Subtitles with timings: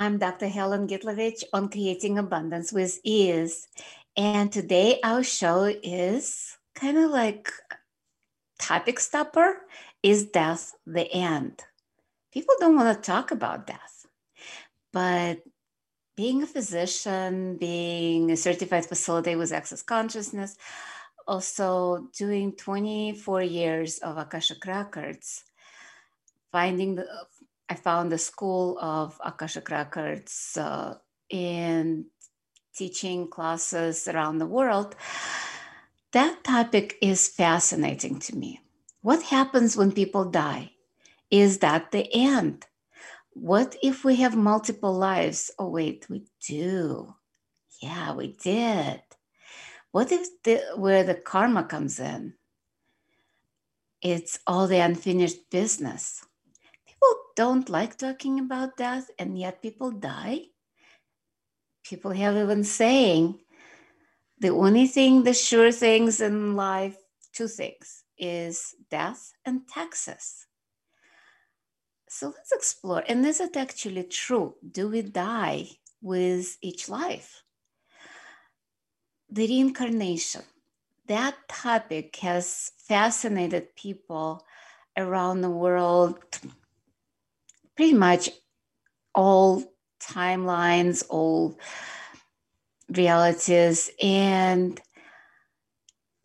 [0.00, 0.46] I'm Dr.
[0.46, 3.66] Helen Gitlovich on Creating Abundance with Ease.
[4.16, 7.50] And today our show is kind of like
[8.60, 9.56] topic stopper
[10.04, 11.64] is death the end?
[12.32, 14.06] People don't want to talk about death.
[14.92, 15.42] But
[16.16, 20.56] being a physician, being a certified facilitator with access consciousness,
[21.26, 25.42] also doing 24 years of Akashic Records,
[26.52, 27.04] finding the
[27.68, 30.94] I found the school of Akashic Records uh,
[31.28, 32.06] in
[32.74, 34.96] teaching classes around the world.
[36.12, 38.60] That topic is fascinating to me.
[39.02, 40.72] What happens when people die?
[41.30, 42.66] Is that the end?
[43.34, 45.50] What if we have multiple lives?
[45.58, 47.14] Oh, wait, we do.
[47.82, 49.02] Yeah, we did.
[49.92, 52.34] What if the, where the karma comes in?
[54.00, 56.24] It's all the unfinished business
[57.38, 60.40] don't like talking about death, and yet people die.
[61.84, 63.38] People have even saying
[64.40, 66.96] the only thing, the sure things in life,
[67.32, 70.46] two things is death and taxes.
[72.08, 73.04] So let's explore.
[73.06, 74.56] And is it actually true?
[74.68, 75.68] Do we die
[76.02, 77.44] with each life?
[79.30, 80.42] The reincarnation,
[81.06, 84.44] that topic has fascinated people
[84.96, 86.18] around the world
[87.78, 88.28] pretty much
[89.14, 89.62] all
[90.02, 91.56] timelines, all
[92.88, 94.80] realities, and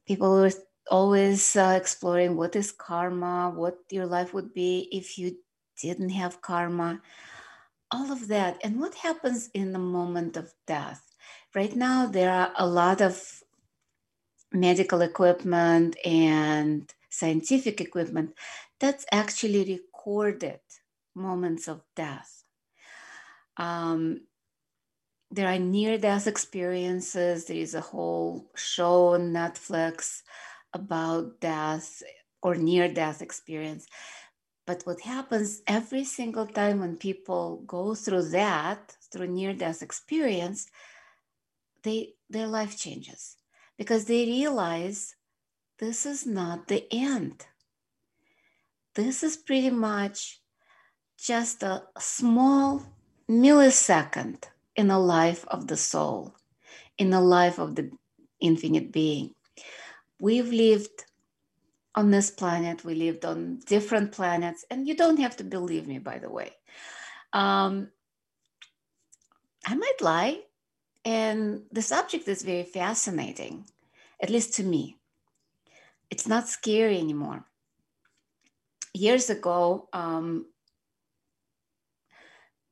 [0.07, 0.51] people were
[0.89, 5.37] always uh, exploring what is karma, what your life would be if you
[5.79, 6.99] didn't have karma,
[7.91, 11.03] all of that, and what happens in the moment of death.
[11.53, 13.43] Right now, there are a lot of
[14.51, 18.33] medical equipment and scientific equipment
[18.79, 20.59] that's actually recorded
[21.15, 22.43] moments of death.
[23.57, 24.21] Um,
[25.31, 27.45] there are near death experiences.
[27.45, 30.21] There is a whole show on Netflix
[30.73, 32.03] about death
[32.41, 33.87] or near death experience.
[34.65, 40.67] But what happens every single time when people go through that, through near death experience,
[41.83, 43.37] they, their life changes
[43.77, 45.15] because they realize
[45.79, 47.45] this is not the end.
[48.95, 50.42] This is pretty much
[51.23, 52.83] just a small
[53.29, 54.43] millisecond
[54.75, 56.35] in the life of the soul,
[56.97, 57.89] in the life of the
[58.41, 59.33] infinite being.
[60.19, 61.05] We've lived
[61.95, 65.97] on this planet, we lived on different planets, and you don't have to believe me,
[65.99, 66.51] by the way.
[67.31, 67.89] Um,
[69.65, 70.41] I might lie,
[71.05, 73.65] and the subject is very fascinating,
[74.21, 74.97] at least to me.
[76.09, 77.45] It's not scary anymore.
[78.93, 80.47] Years ago, um,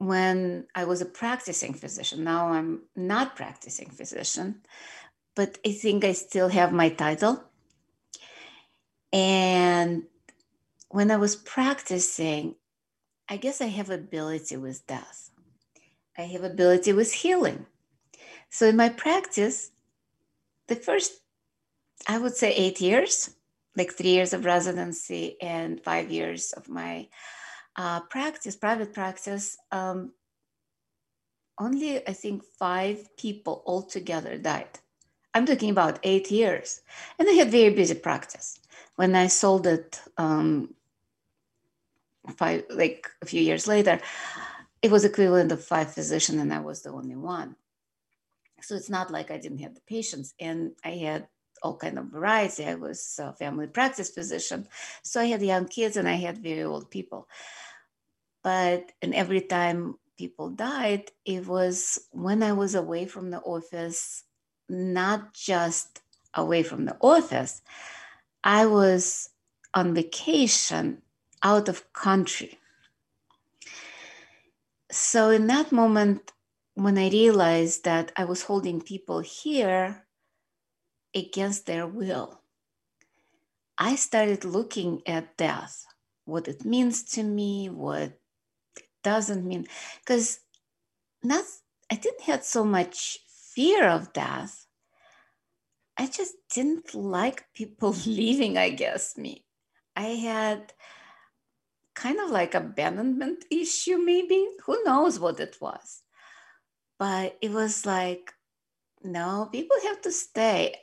[0.01, 2.23] when I was a practicing physician.
[2.23, 4.61] Now I'm not practicing physician,
[5.35, 7.43] but I think I still have my title.
[9.13, 10.03] And
[10.89, 12.55] when I was practicing,
[13.29, 15.29] I guess I have ability with death.
[16.17, 17.67] I have ability with healing.
[18.49, 19.69] So in my practice,
[20.67, 21.11] the first,
[22.07, 23.35] I would say eight years,
[23.77, 27.07] like three years of residency and five years of my
[27.75, 30.11] uh, practice, private practice, um,
[31.59, 34.79] only I think five people altogether died.
[35.33, 36.81] I'm talking about eight years.
[37.17, 38.59] And I had very busy practice.
[38.95, 40.73] When I sold it um,
[42.35, 43.99] five, like a few years later,
[44.81, 47.55] it was equivalent of five physicians and I was the only one.
[48.61, 50.33] So it's not like I didn't have the patients.
[50.39, 51.27] And I had
[51.63, 52.65] all kind of variety.
[52.65, 54.67] I was a family practice physician.
[55.03, 57.27] So I had young kids and I had very old people.
[58.43, 64.23] But and every time people died, it was when I was away from the office,
[64.69, 66.01] not just
[66.33, 67.61] away from the office,
[68.43, 69.29] I was
[69.73, 71.01] on vacation
[71.43, 72.57] out of country.
[74.91, 76.31] So in that moment,
[76.73, 80.05] when I realized that I was holding people here
[81.15, 82.41] against their will,
[83.77, 85.85] I started looking at death,
[86.25, 88.20] what it means to me, what
[89.03, 89.67] doesn't mean,
[89.99, 90.39] because
[91.23, 91.45] not
[91.91, 93.19] I didn't have so much
[93.53, 94.65] fear of death.
[95.97, 99.45] I just didn't like people leaving, I guess me.
[99.95, 100.73] I had
[101.95, 104.47] kind of like abandonment issue, maybe.
[104.65, 106.01] Who knows what it was?
[106.97, 108.31] But it was like,
[109.03, 110.75] no, people have to stay.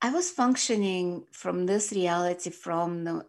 [0.00, 3.26] I was functioning from this reality, from the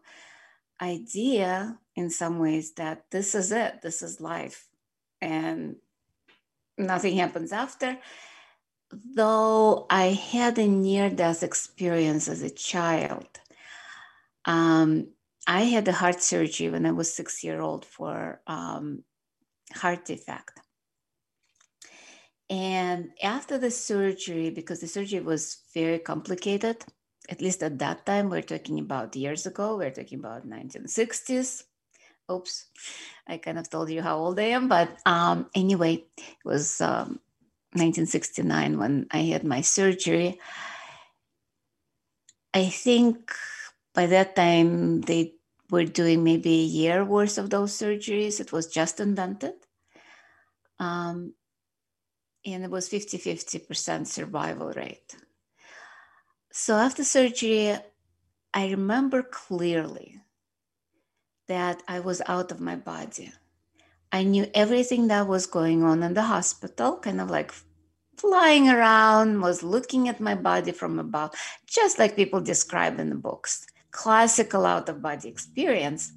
[0.81, 4.67] idea in some ways that this is it, this is life,
[5.21, 5.75] and
[6.77, 7.97] nothing happens after.
[8.91, 13.27] Though I had a near death experience as a child,
[14.45, 15.09] um,
[15.45, 19.03] I had a heart surgery when I was six year old for um,
[19.73, 20.59] heart defect.
[22.49, 26.77] And after the surgery, because the surgery was very complicated,
[27.29, 31.63] at least at that time, we're talking about years ago, we're talking about 1960s.
[32.31, 32.65] Oops,
[33.27, 37.19] I kind of told you how old I am, but um, anyway, it was um,
[37.73, 40.39] 1969 when I had my surgery.
[42.53, 43.31] I think
[43.93, 45.35] by that time they
[45.69, 48.39] were doing maybe a year worth of those surgeries.
[48.39, 49.53] It was just invented.
[50.79, 51.33] Um,
[52.45, 55.15] and it was 50 50% survival rate.
[56.51, 57.77] So after surgery,
[58.53, 60.21] I remember clearly
[61.49, 63.33] that I was out of my body.
[64.11, 67.51] I knew everything that was going on in the hospital, kind of like
[68.17, 71.31] flying around, was looking at my body from above,
[71.67, 76.13] just like people describe in the books classical out of body experience.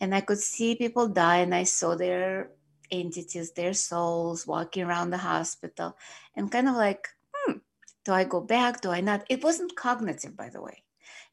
[0.00, 2.50] And I could see people die, and I saw their
[2.90, 5.96] entities, their souls walking around the hospital,
[6.36, 7.58] and kind of like, hmm,
[8.04, 8.80] do I go back?
[8.80, 9.26] Do I not?
[9.28, 10.84] It wasn't cognitive, by the way,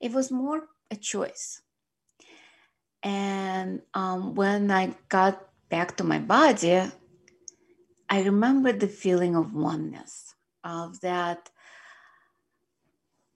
[0.02, 1.62] it was more a choice.
[3.08, 6.92] And um, when I got back to my body,
[8.10, 11.50] I remember the feeling of oneness, of that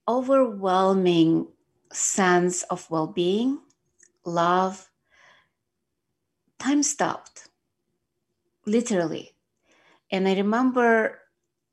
[0.10, 1.48] overwhelming
[1.94, 3.62] sense of well being,
[4.26, 4.90] love,
[6.60, 7.48] time stopped,
[8.66, 9.38] literally.
[10.12, 11.22] And I remember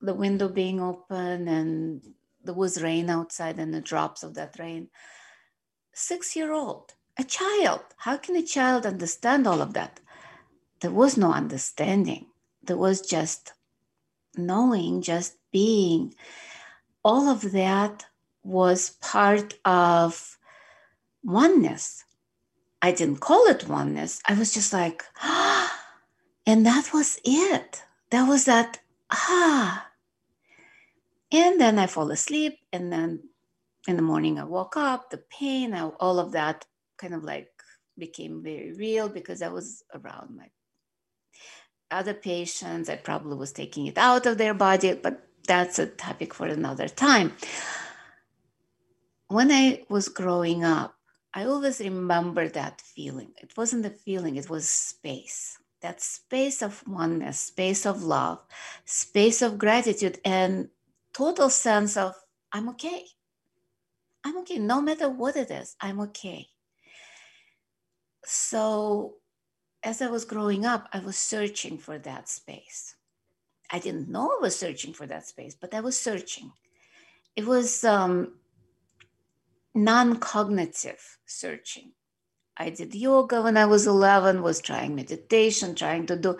[0.00, 2.14] the window being open and
[2.44, 4.88] there was rain outside and the drops of that rain.
[5.92, 7.80] Six year old, a child.
[7.96, 10.00] How can a child understand all of that?
[10.80, 12.26] There was no understanding,
[12.62, 13.52] there was just
[14.36, 16.14] knowing, just being.
[17.04, 18.06] All of that
[18.44, 20.38] was part of
[21.24, 22.04] oneness.
[22.80, 24.20] I didn't call it oneness.
[24.26, 25.84] I was just like, ah,
[26.46, 27.82] and that was it.
[28.10, 28.78] That was that,
[29.10, 29.86] ah.
[31.32, 33.28] And then I fall asleep, and then
[33.86, 36.64] in the morning I woke up, the pain, all of that
[36.98, 37.48] kind of like
[37.96, 40.48] became very real because I was around my
[41.90, 42.88] other patients.
[42.88, 46.88] I probably was taking it out of their body, but that's a topic for another
[46.88, 47.32] time
[49.28, 50.94] when I was growing up,
[51.34, 53.32] I always remember that feeling.
[53.40, 55.58] It wasn't a feeling, it was space.
[55.80, 58.40] That space of oneness, space of love,
[58.84, 60.70] space of gratitude, and
[61.12, 62.14] total sense of
[62.52, 63.04] I'm okay.
[64.24, 64.58] I'm okay.
[64.58, 66.48] No matter what it is, I'm okay.
[68.30, 69.14] So,
[69.82, 72.94] as I was growing up, I was searching for that space.
[73.70, 76.52] I didn't know I was searching for that space, but I was searching.
[77.36, 78.34] It was um,
[79.74, 81.92] non-cognitive searching.
[82.58, 86.36] I did yoga when I was 11, was trying meditation, trying to do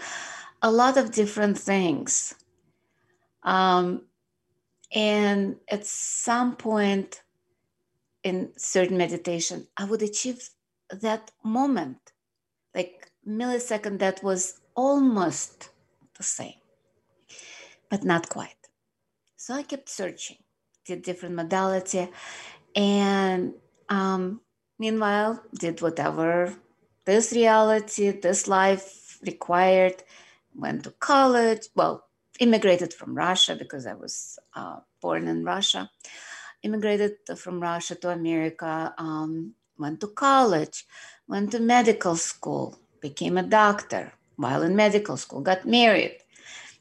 [0.60, 2.34] a lot of different things.
[3.44, 4.02] Um,
[4.94, 7.22] and at some point
[8.24, 10.50] in certain meditation, I would achieve
[10.90, 11.99] that moment,
[12.75, 15.71] like millisecond that was almost
[16.16, 16.61] the same,
[17.90, 18.54] but not quite.
[19.37, 20.38] So I kept searching,
[20.85, 22.09] did different modality,
[22.75, 23.54] and
[23.88, 24.40] um,
[24.78, 26.54] meanwhile did whatever
[27.04, 30.02] this reality this life required
[30.54, 32.04] went to college well
[32.38, 35.90] immigrated from russia because i was uh, born in russia
[36.62, 40.87] immigrated from russia to america um, went to college
[41.26, 46.16] went to medical school became a doctor while in medical school got married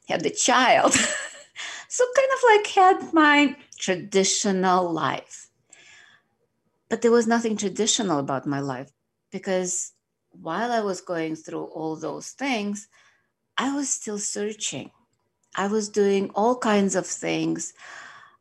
[0.08, 0.92] had a child
[1.88, 5.48] so kind of like had my traditional life
[6.88, 8.90] but there was nothing traditional about my life
[9.30, 9.92] because
[10.30, 12.88] while I was going through all those things,
[13.56, 14.90] I was still searching.
[15.56, 17.72] I was doing all kinds of things.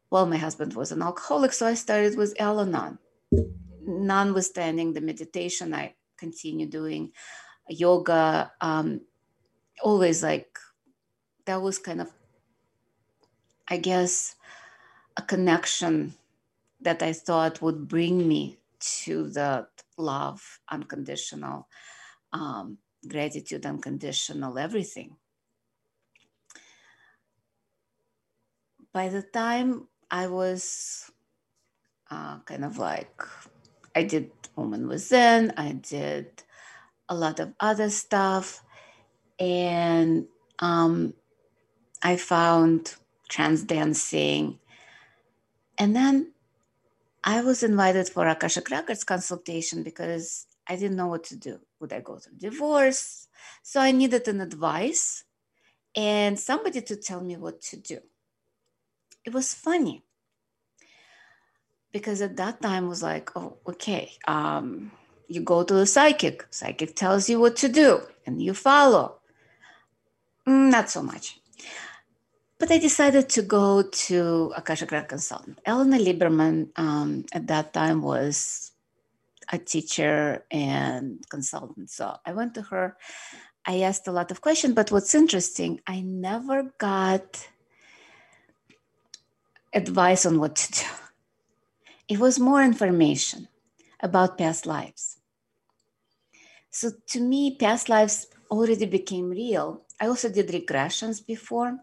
[0.10, 3.00] Well, my husband was an alcoholic, so I started with Al Anon.
[3.88, 7.14] Notwithstanding the meditation, I continue doing
[7.70, 9.02] yoga, um,
[9.82, 10.60] always like
[11.46, 12.12] that was kind of,
[13.68, 14.36] I guess,
[15.16, 16.16] a connection
[16.82, 19.68] that I thought would bring me to the
[19.98, 21.68] love, unconditional,
[22.34, 22.78] um,
[23.08, 25.16] gratitude, unconditional, everything.
[28.94, 31.10] By the time I was
[32.12, 33.22] uh, kind of like,
[33.98, 36.44] I did Woman Within, I did
[37.10, 38.62] a lot of other stuff,
[39.40, 40.28] and
[40.60, 41.16] um,
[42.04, 42.94] I found
[43.28, 44.60] trance dancing.
[45.80, 46.34] And then
[47.24, 51.60] I was invited for Akashic Records consultation because I didn't know what to do.
[51.80, 53.28] Would I go through divorce?
[53.64, 55.24] So I needed an advice
[55.96, 58.00] and somebody to tell me what to do.
[59.26, 60.04] It was funny
[61.92, 64.92] because at that time was like, oh, okay, um,
[65.28, 66.46] you go to the psychic.
[66.50, 69.18] Psychic tells you what to do and you follow.
[70.48, 71.40] Mm, not so much.
[72.60, 75.60] But I decided to go to Akashic Record consultant.
[75.66, 78.72] Elena Lieberman um, at that time was
[79.52, 81.90] a teacher and consultant.
[81.90, 82.98] So I went to her.
[83.66, 87.48] I asked a lot of questions, but what's interesting, I never got
[89.74, 91.07] advice on what to do.
[92.08, 93.50] It was more information
[94.00, 95.18] about past lives.
[96.70, 99.84] So to me, past lives already became real.
[100.00, 101.80] I also did regressions before.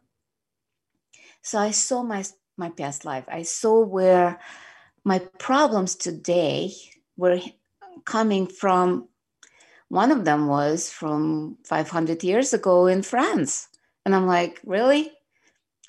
[1.43, 2.25] So I saw my,
[2.57, 3.25] my past life.
[3.28, 4.40] I saw where
[5.04, 6.73] my problems today
[7.16, 7.40] were
[8.07, 9.09] coming from.
[9.88, 13.69] One of them was from 500 years ago in France.
[14.07, 15.12] And I'm like, really?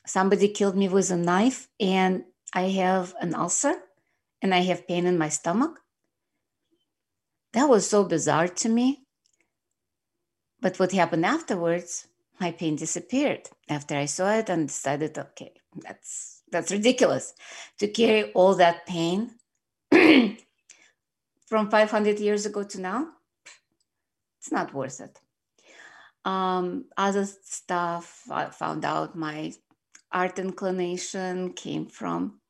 [0.06, 3.76] Somebody killed me with a knife and I have an ulcer
[4.46, 5.82] and I have pain in my stomach?
[7.54, 9.02] That was so bizarre to me.
[10.62, 12.08] But what happened afterwards
[12.40, 17.34] my pain disappeared after I saw it and decided, okay, that's that's ridiculous
[17.80, 19.32] to carry all that pain
[21.48, 23.08] from 500 years ago to now.
[24.38, 25.20] It's not worth it.
[26.24, 29.54] Um, other stuff I found out my
[30.12, 32.42] art inclination came from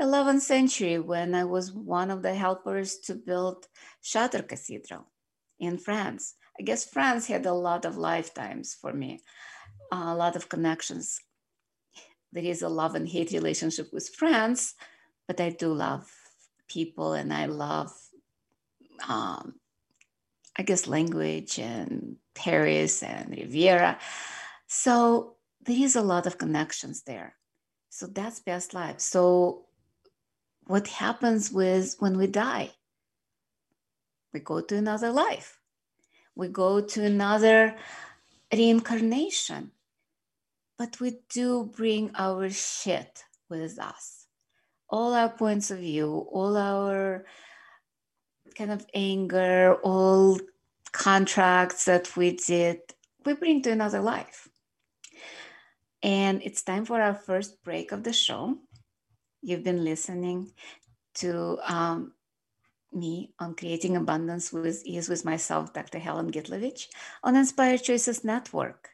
[0.00, 3.66] 11th century when I was one of the helpers to build
[4.02, 5.06] Chartres Cathedral
[5.60, 6.34] in France.
[6.58, 9.20] I guess France had a lot of lifetimes for me,
[9.90, 11.20] a lot of connections.
[12.32, 14.74] There is a love and hate relationship with France,
[15.26, 16.10] but I do love
[16.68, 17.92] people and I love,
[19.08, 19.54] um,
[20.56, 23.98] I guess, language and Paris and Riviera.
[24.66, 27.36] So there is a lot of connections there.
[27.90, 29.00] So that's past life.
[29.00, 29.66] So
[30.72, 32.70] what happens with when we die?
[34.32, 35.62] We go to another life
[36.34, 37.76] we go to another
[38.52, 39.72] reincarnation.
[40.78, 44.26] But we do bring our shit with us.
[44.88, 47.24] All our points of view, all our
[48.56, 50.38] kind of anger, all
[50.92, 52.80] contracts that we did,
[53.24, 54.48] we bring to another life.
[56.02, 58.58] And it's time for our first break of the show.
[59.42, 60.52] You've been listening
[61.14, 62.12] to um,
[62.92, 65.98] me on creating abundance with ease with myself, Dr.
[65.98, 66.86] Helen Gitlovich,
[67.24, 68.90] on Inspired Choices Network.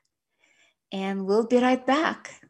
[0.91, 2.41] And we'll be right back.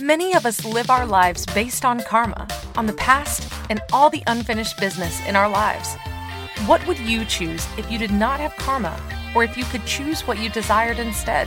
[0.00, 4.22] Many of us live our lives based on karma, on the past, and all the
[4.26, 5.96] unfinished business in our lives.
[6.64, 8.98] What would you choose if you did not have karma,
[9.34, 11.46] or if you could choose what you desired instead?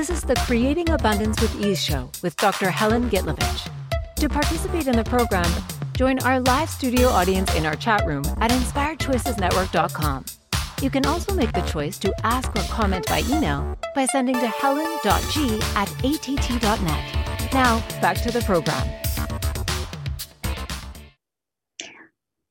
[0.00, 2.70] This is the Creating Abundance with Ease show with Dr.
[2.70, 3.70] Helen Gitlovich.
[4.16, 5.44] To participate in the program,
[5.94, 10.24] join our live studio audience in our chat room at inspiredchoicesnetwork.com.
[10.80, 14.46] You can also make the choice to ask or comment by email by sending to
[14.46, 17.52] helen.g at att.net.
[17.52, 18.88] Now, back to the program.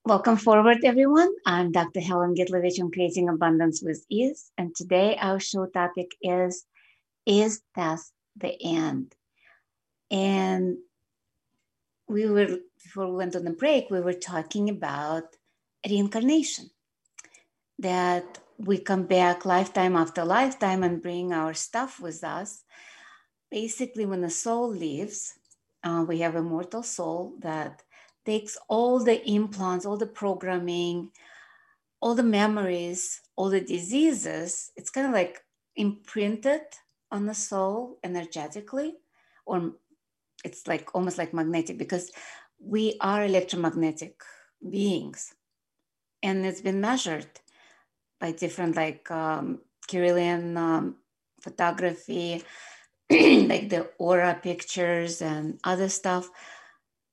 [0.06, 1.34] Welcome forward, everyone.
[1.48, 2.00] I'm Dr.
[2.00, 6.68] Helen Gitlovich on Creating Abundance with Ease, and today our show topic is
[7.26, 9.16] Is Death the End?
[10.12, 10.78] And
[12.08, 15.36] we were, before we went on the break, we were talking about
[15.88, 16.70] reincarnation
[17.78, 22.64] that we come back lifetime after lifetime and bring our stuff with us.
[23.52, 25.36] Basically, when the soul leaves,
[25.84, 27.84] uh, we have a mortal soul that
[28.26, 31.12] takes all the implants, all the programming,
[32.02, 34.72] all the memories, all the diseases.
[34.76, 35.42] It's kind of like
[35.76, 36.62] imprinted
[37.12, 38.98] on the soul energetically,
[39.46, 39.74] or
[40.44, 42.12] it's like almost like magnetic because
[42.60, 44.22] we are electromagnetic
[44.70, 45.34] beings.
[46.22, 47.28] And it's been measured
[48.20, 49.62] by different like um,
[50.58, 50.96] um,
[51.42, 52.44] photography,
[53.10, 56.30] like the aura pictures and other stuff.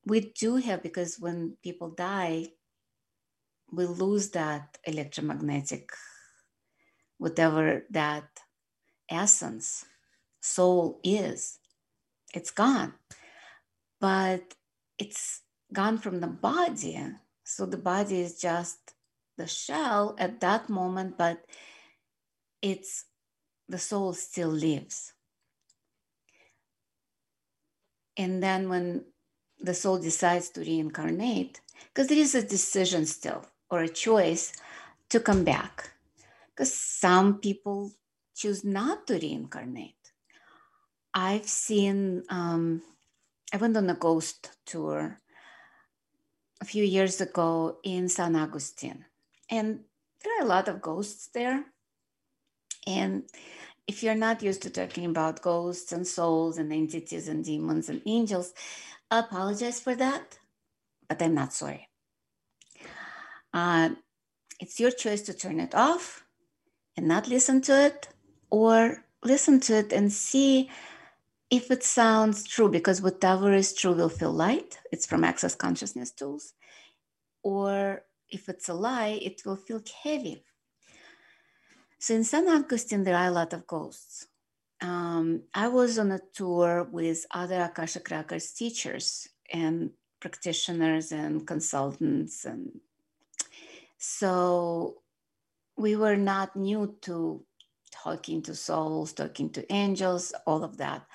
[0.05, 2.49] We do have because when people die,
[3.73, 5.91] we lose that electromagnetic,
[7.19, 8.29] whatever that
[9.11, 9.85] essence,
[10.41, 11.59] soul is.
[12.35, 12.95] It's gone,
[14.01, 14.55] but
[14.99, 16.99] it's gone from the body.
[17.45, 18.79] So the body is just
[19.37, 21.45] the shell at that moment, but
[22.63, 23.05] it's
[23.69, 25.13] the soul still lives.
[28.17, 29.05] And then when
[29.59, 34.53] the soul decides to reincarnate, because there is a decision still or a choice
[35.11, 35.93] to come back,
[36.49, 37.93] because some people
[38.37, 39.95] choose not to reincarnate.
[41.15, 42.83] I've seen, um,
[43.53, 45.19] I went on a ghost tour
[46.61, 49.05] a few years ago in San Agustin.
[49.51, 49.81] And
[50.23, 51.65] there are a lot of ghosts there.
[52.87, 53.25] And
[53.87, 58.03] if you're not used to talking about ghosts and souls and entities and demons and
[58.05, 58.53] angels,
[59.11, 60.39] I apologize for that,
[61.09, 61.89] but I'm not sorry.
[63.55, 63.91] Uh,
[64.61, 66.25] it's your choice to turn it off
[66.97, 68.09] and not listen to it,
[68.51, 70.71] or listen to it and see
[71.51, 74.79] if it sounds true, because whatever is true will feel light.
[74.91, 76.55] It's from Access Consciousness Tools.
[77.43, 80.45] Or if it's a lie, it will feel heavy.
[81.99, 84.27] So in San Agustin, there are a lot of ghosts.
[84.81, 92.45] Um, I was on a tour with other Akashic Records teachers and practitioners and consultants.
[92.45, 92.81] And
[93.97, 94.97] so
[95.77, 97.45] we were not new to
[98.03, 101.07] talking to souls, talking to angels, all of that.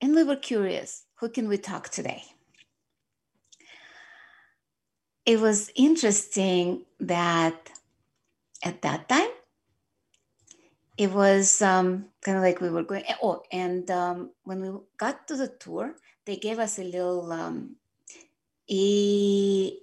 [0.00, 2.22] And we were curious who can we talk today?
[5.26, 7.70] it was interesting that
[8.64, 9.28] at that time
[10.96, 15.26] it was um, kind of like we were going oh and um, when we got
[15.28, 17.76] to the tour they gave us a little um,
[18.70, 19.82] emf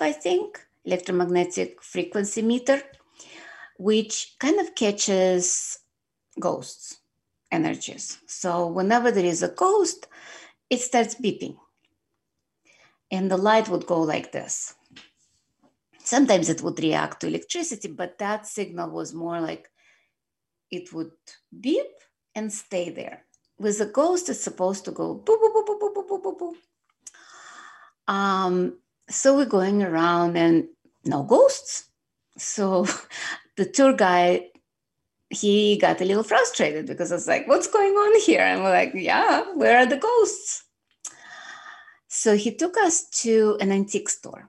[0.00, 2.82] i think electromagnetic frequency meter
[3.78, 5.78] which kind of catches
[6.40, 6.98] ghosts
[7.52, 10.08] energies so whenever there is a ghost
[10.68, 11.56] it starts beeping
[13.10, 14.74] and the light would go like this.
[15.98, 19.68] Sometimes it would react to electricity, but that signal was more like
[20.70, 21.12] it would
[21.60, 21.86] beep
[22.34, 23.24] and stay there.
[23.58, 28.12] With a ghost, it's supposed to go boop, boop, boop, boop, boop, boop, boop, boop.
[28.12, 30.68] Um, so we're going around and
[31.04, 31.88] no ghosts.
[32.36, 32.86] So
[33.56, 34.44] the tour guide,
[35.30, 38.40] he got a little frustrated because I was like, what's going on here?
[38.40, 40.64] And we're like, yeah, where are the ghosts?
[42.08, 44.48] So he took us to an antique store.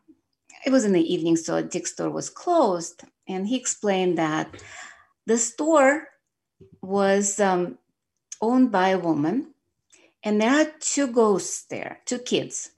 [0.66, 3.04] It was in the evening, so antique store was closed.
[3.28, 4.54] And he explained that
[5.26, 6.08] the store
[6.82, 7.78] was um,
[8.42, 9.54] owned by a woman,
[10.24, 12.72] and there are two ghosts there, two kids,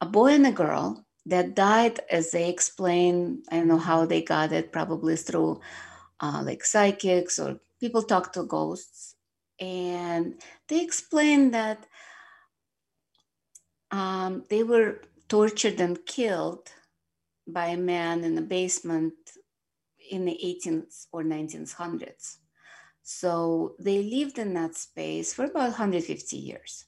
[0.00, 4.22] a boy and a girl that died as they explain, I don't know how they
[4.22, 5.60] got it, probably through
[6.20, 9.14] uh, like psychics or people talk to ghosts.
[9.60, 11.86] And they explain that
[13.90, 16.70] um, they were tortured and killed
[17.46, 19.14] by a man in a basement
[20.10, 22.38] in the 18th or 1900s.
[23.02, 26.84] So they lived in that space for about 150 years.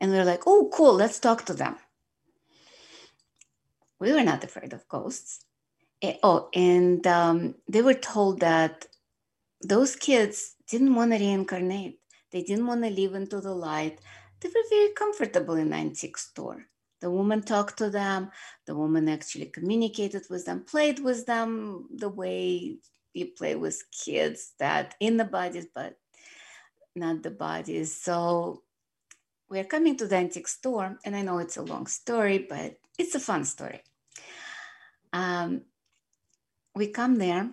[0.00, 1.76] And we're like, oh, cool, let's talk to them.
[4.02, 5.44] We were not afraid of ghosts.
[6.02, 8.88] Eh, oh, and um, they were told that
[9.60, 12.00] those kids didn't want to reincarnate.
[12.32, 14.00] They didn't want to live into the light.
[14.40, 16.66] They were very comfortable in antique store.
[17.00, 18.32] The woman talked to them.
[18.66, 22.78] The woman actually communicated with them, played with them the way
[23.14, 25.96] you play with kids that in the bodies, but
[26.96, 27.94] not the bodies.
[27.94, 28.64] So
[29.48, 33.14] we're coming to the antique store, and I know it's a long story, but it's
[33.14, 33.80] a fun story.
[35.12, 35.62] Um,
[36.74, 37.50] we come there,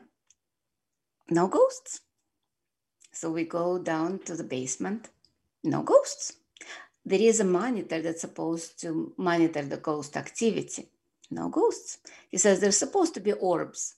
[1.30, 2.02] no ghosts.
[3.12, 5.10] So we go down to the basement,
[5.64, 6.34] no ghosts.
[7.06, 10.90] There is a monitor that's supposed to monitor the ghost activity,
[11.32, 11.98] no ghosts.
[12.30, 13.96] He says there's supposed to be orbs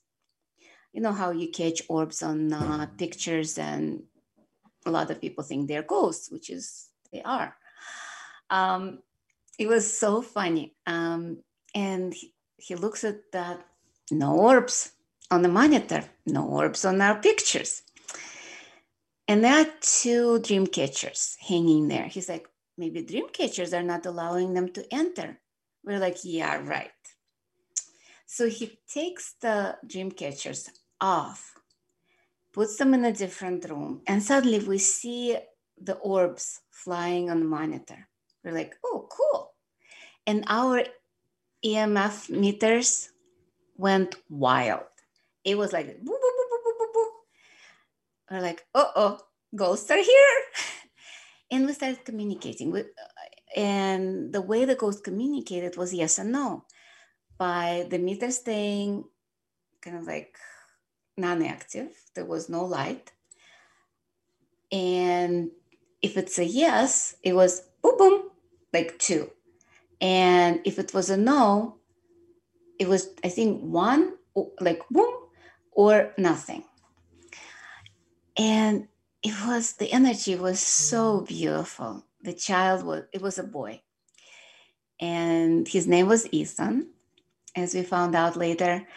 [0.94, 4.04] you know how you catch orbs on uh, pictures and
[4.86, 7.56] a lot of people think they're ghosts which is they are
[8.50, 9.00] um,
[9.58, 11.38] it was so funny um,
[11.74, 12.14] and
[12.62, 13.66] he, looks at that
[14.12, 14.92] no orbs
[15.30, 17.84] on the monitor no orbs on our pictures
[19.28, 22.48] and there are two dream catchers hanging there he's like
[22.78, 25.40] maybe dream catchers are not allowing them to enter
[25.84, 26.92] we're like yeah right
[28.32, 30.70] so he takes the dream catchers
[31.02, 31.54] off,
[32.54, 35.38] puts them in a different room, and suddenly we see
[35.78, 38.08] the orbs flying on the monitor.
[38.42, 39.52] We're like, oh, cool.
[40.26, 40.86] And our
[41.66, 43.10] EMF meters
[43.78, 44.84] went wild.
[45.44, 47.12] It was like, boo, boo, boo, boo, boo, boo, boo.
[48.30, 49.20] We're like, uh oh,
[49.56, 50.42] ghosts are here.
[51.52, 52.72] and we started communicating.
[52.72, 52.88] With,
[53.56, 56.66] and the way the ghost communicated was yes and no.
[57.38, 59.06] By the meter staying
[59.82, 60.38] kind of like
[61.18, 63.12] non-active there was no light
[64.72, 65.52] and
[66.02, 68.22] if it's a yes it was boom boom
[68.74, 69.30] like two
[70.02, 71.78] and if it was a no
[72.80, 74.14] it was i think one
[74.60, 75.14] like boom
[75.72, 76.64] or nothing.
[78.38, 78.88] And
[79.24, 82.06] it was the energy was so beautiful.
[82.22, 83.82] The child was it was a boy.
[85.00, 86.92] And his name was ethan
[87.56, 88.88] as we found out later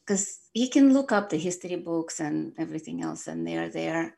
[0.00, 4.16] because you can look up the history books and everything else, and they're there.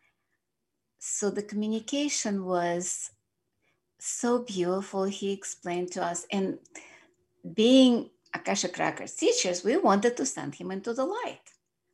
[0.98, 3.10] So the communication was
[4.06, 5.04] so beautiful.
[5.04, 6.58] He explained to us, and
[7.54, 11.40] being Akashic Records teachers, we wanted to send him into the light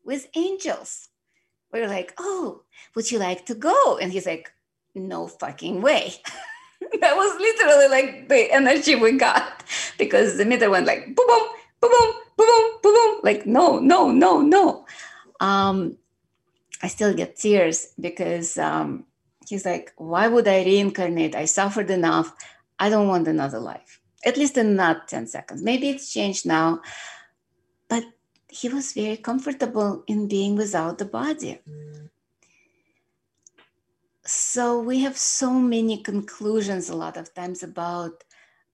[0.05, 1.09] with angels.
[1.73, 2.63] We were like, "Oh,
[2.95, 4.53] would you like to go?" And he's like,
[4.95, 6.15] "No fucking way."
[7.01, 9.65] that was literally like the energy we got
[9.99, 11.49] because the meter went like boom, boom,
[11.81, 14.87] boom, boom, boom, boom, boom, like no, no, no, no.
[15.41, 15.97] Um,
[16.83, 19.05] I still get tears because um,
[19.49, 21.35] he's like, why would I reincarnate?
[21.35, 22.35] I suffered enough.
[22.79, 24.01] I don't want another life.
[24.25, 25.63] At least in not 10 seconds.
[25.63, 26.81] Maybe it's changed now.
[27.89, 28.05] But
[28.49, 31.61] he was very comfortable in being without the body.
[34.25, 38.25] So we have so many conclusions a lot of times about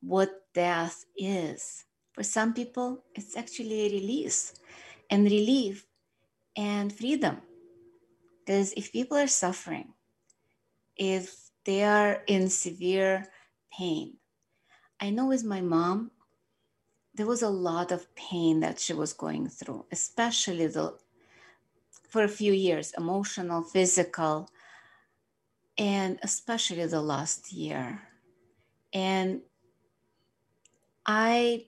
[0.01, 1.85] what death is.
[2.13, 4.55] For some people, it's actually a release
[5.11, 5.87] and relief
[6.57, 7.39] and freedom.
[8.41, 9.93] Because if people are suffering,
[10.97, 13.27] if they are in severe
[13.77, 14.17] pain,
[15.01, 16.11] I know with my mom,
[17.15, 20.97] there was a lot of pain that she was going through, especially the
[22.09, 24.49] for a few years, emotional, physical,
[25.79, 28.03] and especially the last year.
[28.93, 29.41] And
[31.07, 31.67] I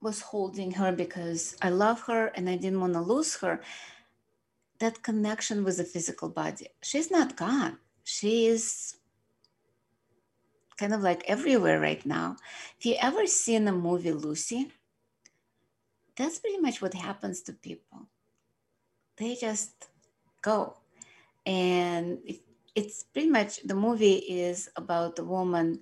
[0.00, 3.60] was holding her because I love her and I didn't want to lose her.
[4.80, 6.68] That connection with the physical body.
[6.82, 7.78] She's not gone.
[8.08, 8.96] She is
[10.78, 12.36] kind of like everywhere right now.
[12.78, 14.72] If you ever seen the movie Lucy,
[16.16, 18.08] that's pretty much what happens to people.
[19.18, 19.90] They just
[20.40, 20.78] go.
[21.44, 22.20] And
[22.74, 25.80] it's pretty much the movie is about the woman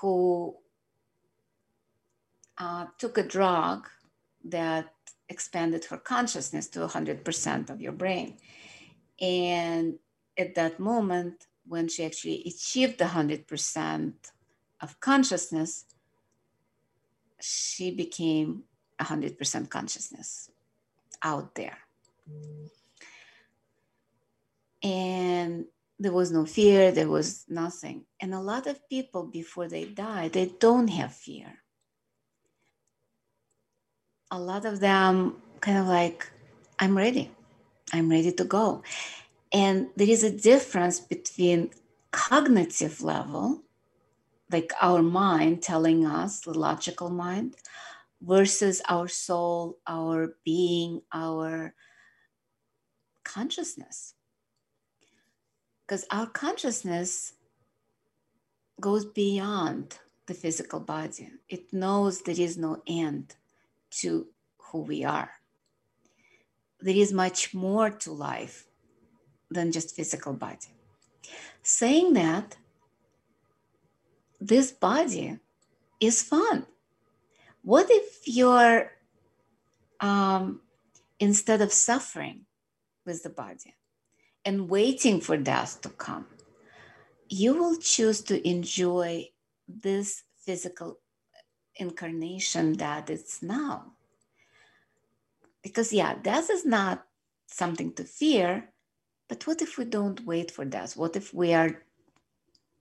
[0.00, 0.56] who
[2.58, 3.88] uh, took a drug
[4.46, 4.92] that
[5.28, 8.38] expanded her consciousness to 100% of your brain.
[9.20, 10.00] And
[10.36, 14.12] at that moment, when she actually achieved the 100%
[14.80, 15.86] of consciousness,
[17.40, 18.64] she became
[19.00, 20.50] 100% consciousness
[21.22, 21.78] out there.
[24.82, 25.66] And
[25.98, 28.04] there was no fear, there was nothing.
[28.20, 31.64] And a lot of people, before they die, they don't have fear
[34.34, 36.28] a lot of them kind of like,
[36.80, 37.30] I'm ready.
[37.92, 38.82] I'm ready to go.
[39.54, 41.70] And there is a difference between
[42.10, 43.62] cognitive level,
[44.50, 47.54] like our mind telling us, the logical mind,
[48.20, 51.72] versus our soul, our being, our
[53.22, 54.14] consciousness.
[55.86, 57.34] Because our consciousness
[58.80, 63.36] goes beyond the physical body, it knows there is no end
[63.90, 64.26] to
[64.58, 65.30] who we are.
[66.80, 68.66] There is much more to life
[69.54, 70.74] than just physical body.
[71.62, 72.56] Saying that,
[74.40, 75.38] this body
[76.00, 76.66] is fun.
[77.62, 78.90] What if you're,
[80.00, 80.60] um,
[81.18, 82.44] instead of suffering
[83.06, 83.74] with the body
[84.44, 86.26] and waiting for death to come,
[87.30, 89.30] you will choose to enjoy
[89.66, 90.98] this physical
[91.76, 93.92] incarnation that it's now.
[95.62, 97.06] Because, yeah, death is not
[97.46, 98.73] something to fear,
[99.34, 100.96] but what if we don't wait for death?
[100.96, 101.82] What if we are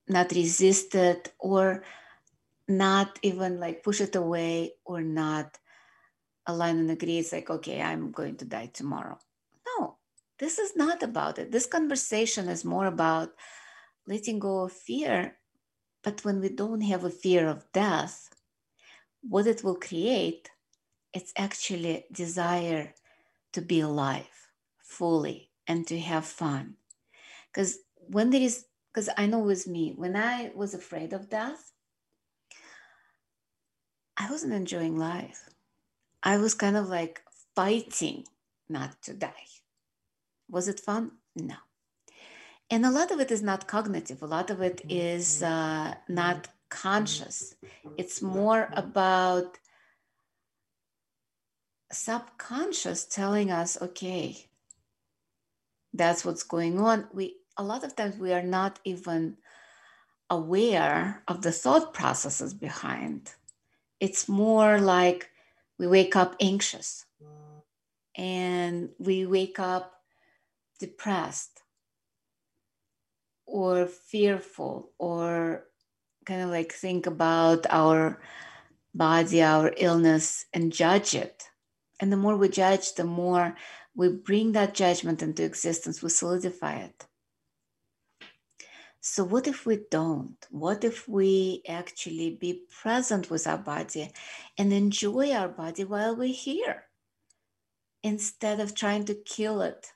[0.07, 1.83] not resisted or
[2.67, 5.57] not even like push it away or not
[6.45, 7.17] align and agree?
[7.17, 9.17] It's like, okay, I'm going to die tomorrow.
[9.65, 9.97] No,
[10.37, 11.51] this is not about it.
[11.51, 13.29] This conversation is more about
[14.05, 15.39] letting go of fear.
[16.03, 18.29] But when we don't have a fear of death,
[19.27, 20.51] what it will create,
[21.13, 22.93] it's actually desire
[23.53, 26.75] to be alive fully and to have fun.
[27.51, 31.71] Because when there is, because I know with me, when I was afraid of death,
[34.17, 35.49] I wasn't enjoying life.
[36.21, 37.21] I was kind of like
[37.55, 38.25] fighting
[38.69, 39.47] not to die.
[40.49, 41.11] Was it fun?
[41.35, 41.55] No.
[42.69, 44.89] And a lot of it is not cognitive, a lot of it mm-hmm.
[44.89, 45.53] is mm-hmm.
[45.53, 46.51] uh, not mm-hmm.
[46.69, 47.55] conscious.
[47.97, 49.57] It's more about
[51.91, 54.47] subconscious telling us, okay,
[55.93, 59.37] that's what's going on we a lot of times we are not even
[60.29, 63.31] aware of the thought processes behind
[63.99, 65.29] it's more like
[65.77, 67.05] we wake up anxious
[68.15, 69.93] and we wake up
[70.79, 71.61] depressed
[73.45, 75.65] or fearful or
[76.25, 78.21] kind of like think about our
[78.93, 81.43] body, our illness, and judge it.
[81.99, 83.55] And the more we judge, the more
[83.95, 87.05] we bring that judgment into existence, we solidify it.
[89.01, 90.37] So, what if we don't?
[90.49, 94.11] What if we actually be present with our body
[94.57, 96.85] and enjoy our body while we're here
[98.01, 99.91] instead of trying to kill it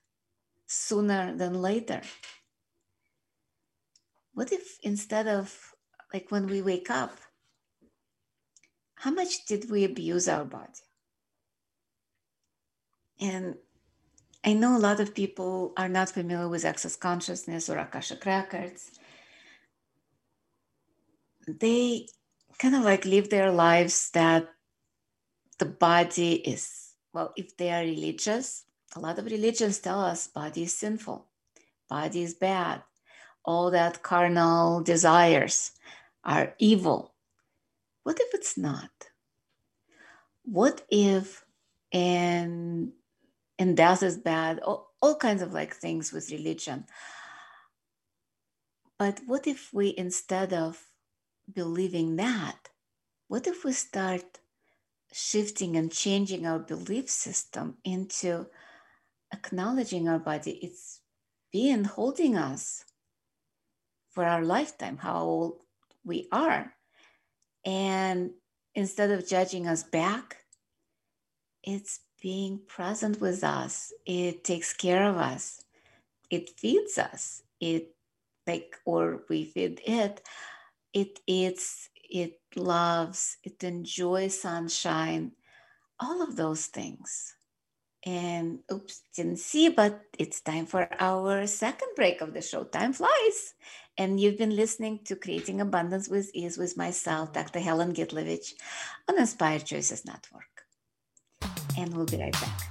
[0.65, 2.01] sooner than later?
[4.33, 5.73] What if instead of
[6.13, 7.17] like when we wake up,
[8.95, 10.83] how much did we abuse our body?
[13.19, 13.55] And
[14.43, 18.91] I know a lot of people are not familiar with access consciousness or Akashic records.
[21.47, 22.08] They
[22.60, 24.50] kind of like live their lives that
[25.60, 30.63] the body is, well, if they are religious, a lot of religions tell us body
[30.63, 31.26] is sinful,
[31.89, 32.84] body is bad,
[33.43, 35.71] all that carnal desires
[36.23, 37.13] are evil.
[38.04, 38.91] What if it's not?
[40.43, 41.43] What if
[41.91, 42.91] and
[43.60, 46.86] and death is bad, all, all kinds of like things with religion.
[49.00, 50.84] But what if we, instead of
[51.52, 52.70] believing that,
[53.28, 54.39] what if we start
[55.12, 58.48] shifting and changing our belief system into
[59.34, 60.60] acknowledging our body?
[60.63, 61.02] It's
[61.52, 62.86] being holding us
[64.10, 65.62] for our lifetime, how old
[66.04, 66.74] we are.
[67.65, 68.32] And
[68.74, 70.38] instead of judging us back,
[71.63, 73.93] it's being present with us.
[74.06, 75.62] It takes care of us.
[76.30, 77.43] It feeds us.
[77.60, 77.95] It
[78.47, 80.21] like or we feed it.
[80.93, 85.34] It eats, it loves, it enjoys sunshine,
[85.99, 87.36] all of those things.
[88.06, 92.63] And oops, didn't see, but it's time for our second break of the show.
[92.63, 93.53] Time flies.
[93.97, 97.60] And you've been listening to Creating Abundance with Ease with myself, Dr.
[97.60, 98.53] Helen Gitlovich,
[99.10, 100.57] on Inspired Choices Network
[101.77, 102.67] and we'll be right back.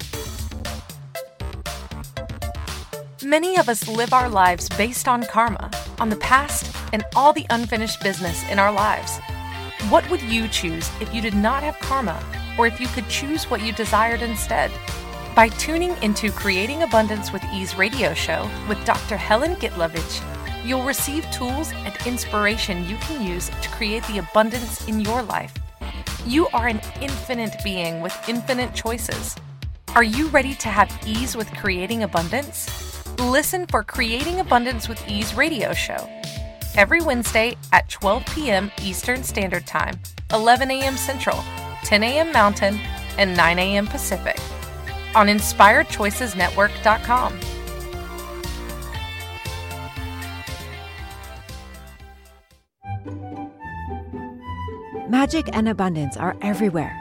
[3.23, 7.47] Many of us live our lives based on karma, on the past, and all the
[7.51, 9.19] unfinished business in our lives.
[9.89, 12.23] What would you choose if you did not have karma,
[12.59, 14.71] or if you could choose what you desired instead?
[15.35, 19.17] By tuning into Creating Abundance with Ease radio show with Dr.
[19.17, 20.23] Helen Gitlovich,
[20.65, 25.53] you'll receive tools and inspiration you can use to create the abundance in your life
[26.27, 29.37] you are an infinite being with infinite choices.
[29.95, 33.07] Are you ready to have ease with creating abundance?
[33.19, 36.09] Listen for Creating Abundance with Ease radio show
[36.77, 38.71] every Wednesday at 12 p.m.
[38.83, 39.99] Eastern Standard Time,
[40.33, 40.97] 11 a.m.
[40.97, 41.43] Central,
[41.85, 42.33] 10 a.m.
[42.33, 42.81] Mountain,
[43.17, 43.87] and 9 a.m.
[43.87, 44.39] Pacific
[45.15, 47.41] on InspiredChoicesNetwork.com.
[55.09, 56.93] Magic and abundance are everywhere.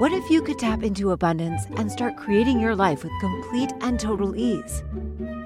[0.00, 3.98] What if you could tap into abundance and start creating your life with complete and
[3.98, 4.82] total ease?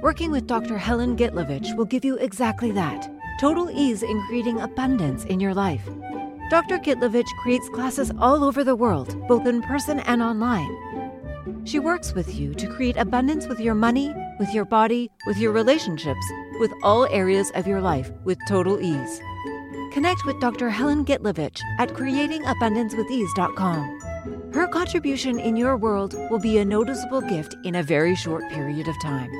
[0.02, 0.78] Working with Dr.
[0.78, 5.88] Helen Gitlovich will give you exactly that total ease in creating abundance in your life.
[6.50, 6.78] Dr.
[6.78, 11.62] Gitlovich creates classes all over the world, both in person and online.
[11.64, 15.52] She works with you to create abundance with your money, with your body, with your
[15.52, 16.26] relationships,
[16.58, 19.20] with all areas of your life with total ease.
[19.96, 20.68] Connect with Dr.
[20.68, 24.52] Helen Gitlovich at creatingabundancewithease.com.
[24.52, 28.88] Her contribution in your world will be a noticeable gift in a very short period
[28.88, 29.30] of time.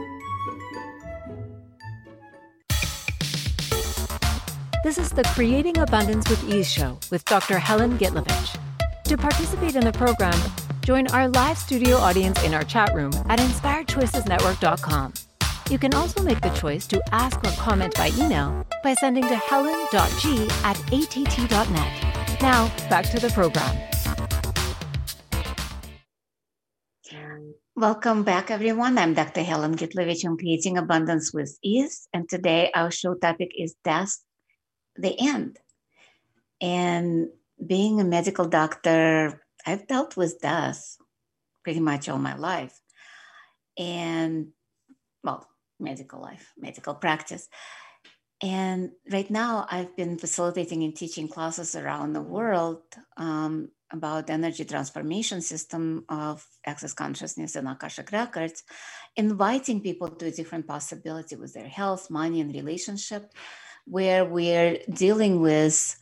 [4.82, 7.58] This is the Creating Abundance with Ease show with Dr.
[7.58, 8.58] Helen Gitlovich.
[9.04, 10.40] To participate in the program,
[10.80, 15.12] join our live studio audience in our chat room at inspiredchoicesnetwork.com.
[15.68, 19.34] You can also make the choice to ask or comment by email by sending to
[19.34, 22.40] helen.g at att.net.
[22.40, 23.76] Now, back to the program.
[27.74, 28.96] Welcome back, everyone.
[28.96, 29.42] I'm Dr.
[29.42, 32.08] Helen Gitlovich on Creating Abundance with Ease.
[32.14, 34.16] And today our show topic is death
[34.94, 35.58] the end.
[36.60, 37.28] And
[37.66, 40.96] being a medical doctor, I've dealt with death
[41.64, 42.80] pretty much all my life.
[43.76, 44.52] And
[45.78, 47.48] medical life, medical practice.
[48.42, 52.82] And right now, I've been facilitating and teaching classes around the world
[53.16, 58.62] um, about energy transformation system of access consciousness and Akashic records,
[59.16, 63.32] inviting people to a different possibility with their health, money, and relationship
[63.86, 65.96] where we're dealing with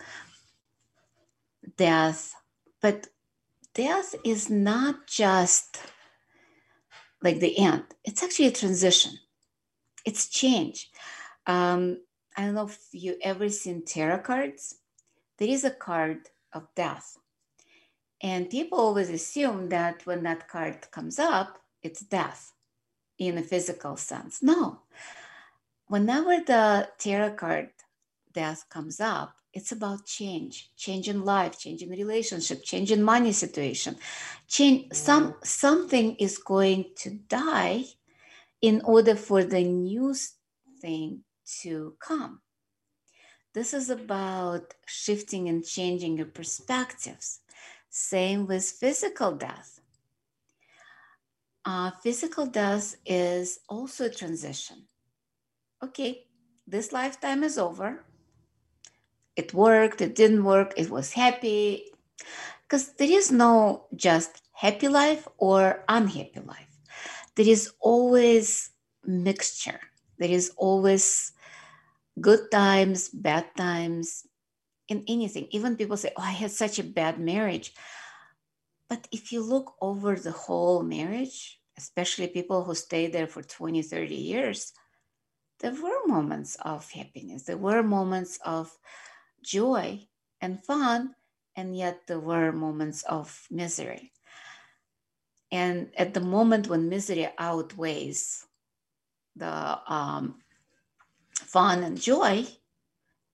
[1.77, 2.35] death,
[2.81, 3.09] but
[3.75, 5.79] death is not just
[7.23, 9.13] like the end, it's actually a transition,
[10.05, 10.91] it's change.
[11.47, 11.99] Um,
[12.37, 14.77] I don't know if you ever seen tarot cards.
[15.39, 17.19] There is a card of death.
[18.21, 22.53] And people always assume that when that card comes up, it's death
[23.19, 24.43] in a physical sense.
[24.43, 24.81] No.
[25.89, 27.71] Whenever the tarot card
[28.33, 33.31] death comes up, it's about change, change in life, change in relationship, change in money
[33.31, 33.97] situation.
[34.49, 37.85] Change some something is going to die
[38.65, 40.15] in order for the new
[40.81, 41.21] thing
[41.61, 42.41] to come.
[43.53, 47.41] This is about shifting and changing your perspectives.
[47.91, 49.81] Same with physical death.
[51.67, 54.87] Uh, physical death is also a transition.
[55.83, 56.25] Okay,
[56.67, 58.05] this lifetime is over
[59.37, 61.85] it worked, it didn't work, it was happy.
[62.63, 66.74] Because there is no just happy life or unhappy life.
[67.37, 68.71] There is always
[69.05, 69.81] mixture.
[70.19, 71.33] There is always
[72.21, 74.27] good times, bad times,
[74.89, 75.49] in anything.
[75.51, 77.75] Even people say, Oh, I had such a bad marriage.
[78.89, 83.83] But if you look over the whole marriage, especially people who stay there for 20,
[83.83, 84.73] 30 years,
[85.61, 87.45] there were moments of happiness.
[87.45, 88.77] There were moments of
[89.43, 90.07] joy
[90.41, 91.15] and fun,
[91.57, 94.13] and yet there were moments of misery.
[95.55, 98.45] And at the moment when misery outweighs
[99.37, 100.43] the um,
[101.33, 102.45] fun and joy,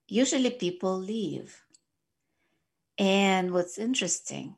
[0.07, 1.63] usually people leave.
[2.99, 4.55] And what's interesting,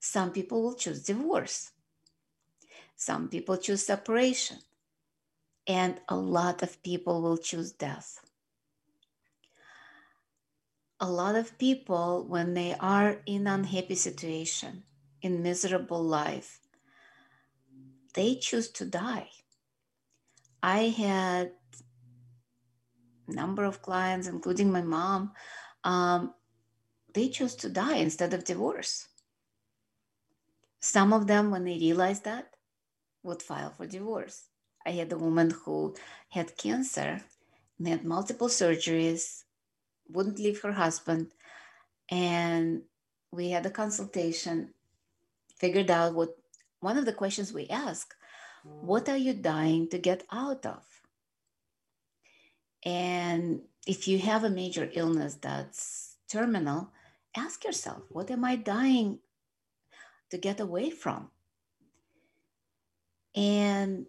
[0.00, 1.70] some people will choose divorce,
[2.96, 4.56] some people choose separation,
[5.68, 8.18] and a lot of people will choose death.
[10.98, 14.82] A lot of people when they are in unhappy situation
[15.22, 16.65] in miserable life
[18.16, 19.28] they choose to die
[20.62, 21.52] i had
[23.28, 25.32] a number of clients including my mom
[25.84, 26.34] um,
[27.14, 29.08] they chose to die instead of divorce
[30.80, 32.56] some of them when they realized that
[33.22, 34.48] would file for divorce
[34.86, 35.94] i had a woman who
[36.30, 37.22] had cancer
[37.78, 39.44] and had multiple surgeries
[40.08, 41.32] wouldn't leave her husband.
[42.10, 42.82] And
[43.32, 44.72] we had a consultation,
[45.58, 46.36] figured out what
[46.80, 48.14] one of the questions we ask
[48.64, 49.12] what mm.
[49.12, 50.84] are you dying to get out of?
[52.84, 56.90] And if you have a major illness that's terminal,
[57.36, 59.18] ask yourself, what am I dying
[60.30, 61.30] to get away from?
[63.34, 64.06] And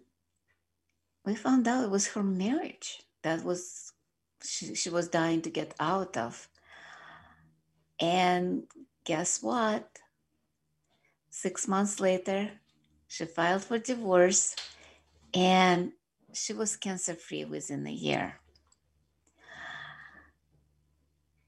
[1.24, 3.92] we found out it was her marriage that was
[4.42, 6.48] she, she was dying to get out of.
[8.00, 8.64] And
[9.04, 9.98] guess what?
[11.38, 12.50] Six months later,
[13.06, 14.56] she filed for divorce
[15.32, 15.92] and
[16.32, 18.40] she was cancer free within a year.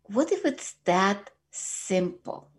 [0.04, 2.52] What if it's that simple?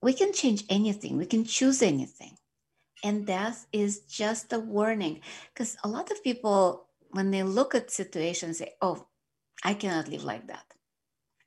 [0.00, 2.38] We can change anything, we can choose anything.
[3.04, 5.20] And death is just a warning.
[5.52, 9.06] Because a lot of people, when they look at situations, say, oh,
[9.62, 10.64] I cannot live like that.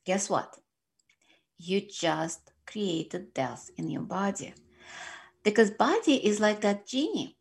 [0.06, 0.60] Guess what?
[1.58, 4.54] You just created death in your body.
[5.44, 7.36] Because body is like that genie.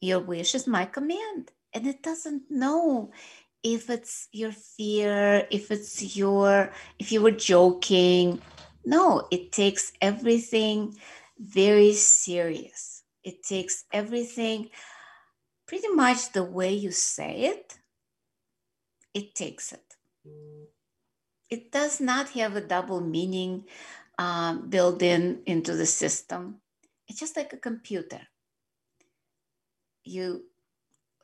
[0.00, 1.50] Your wish is my command.
[1.72, 3.10] And it doesn't know
[3.62, 8.40] if it's your fear, if it's your, if you were joking.
[8.84, 10.94] No, it takes everything
[11.38, 13.02] very serious.
[13.24, 14.70] It takes everything
[15.66, 17.78] pretty much the way you say it,
[19.12, 19.84] it takes it.
[21.50, 23.64] It does not have a double meaning
[24.18, 26.60] um, built in into the system.
[27.06, 28.20] It's just like a computer.
[30.04, 30.44] You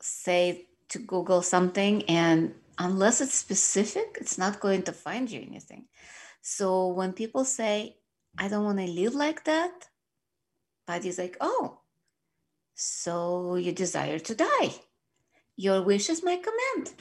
[0.01, 5.87] say to Google something, and unless it's specific, it's not going to find you anything.
[6.41, 7.97] So when people say,
[8.39, 9.89] I don't want to live like that,
[10.87, 11.81] body's like, oh,
[12.75, 14.75] so you desire to die.
[15.57, 16.95] Your wish is my command.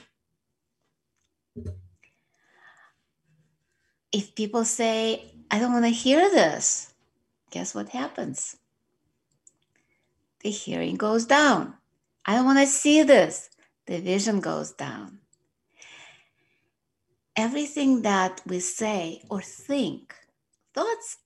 [4.11, 6.95] If people say, I don't want to hear this,
[7.51, 8.57] guess what happens?
[10.39, 11.75] The hearing goes down.
[12.25, 13.51] I don't want to see this
[13.85, 15.19] the vision goes down.
[17.35, 20.15] Everything that we say or think,
[20.73, 21.17] thoughts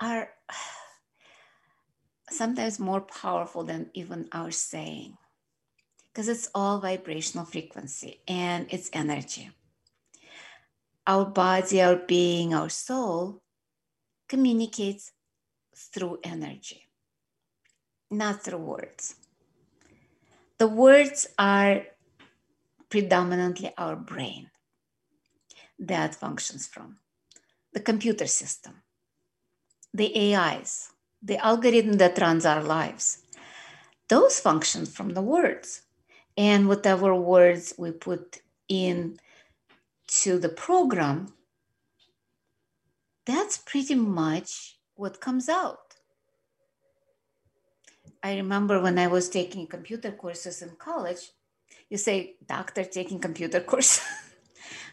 [0.00, 0.30] are
[2.28, 5.16] sometimes more powerful than even our saying
[6.08, 9.52] because it's all vibrational frequency and it's energy.
[11.06, 13.43] Our body, our being, our soul
[14.28, 15.12] communicates
[15.74, 16.86] through energy,
[18.10, 19.16] not through words
[20.58, 21.82] the words are
[22.88, 24.50] predominantly our brain
[25.78, 26.98] that functions from
[27.72, 28.82] the computer system,
[29.92, 33.18] the AIs, the algorithm that runs our lives.
[34.08, 35.82] Those function from the words.
[36.36, 39.18] And whatever words we put in
[40.22, 41.32] to the program,
[43.26, 45.78] that's pretty much what comes out.
[48.22, 51.30] I remember when I was taking computer courses in college,
[51.90, 54.00] you say, doctor taking computer course.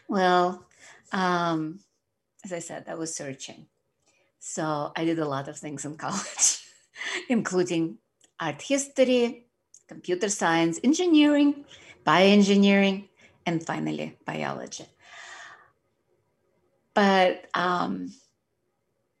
[0.08, 0.66] well,
[1.12, 1.80] um,
[2.44, 3.66] as I said, I was searching.
[4.38, 6.58] So I did a lot of things in college,
[7.28, 7.98] including
[8.38, 9.46] art history,
[9.88, 11.64] computer science, engineering,
[12.06, 13.08] bioengineering,
[13.46, 14.86] and finally biology.
[16.94, 18.12] But um,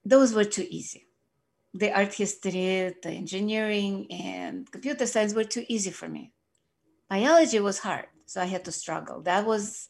[0.04, 1.06] those were too easy
[1.74, 6.32] the art history, the engineering, and computer science were too easy for me.
[7.08, 9.22] Biology was hard, so I had to struggle.
[9.22, 9.88] That was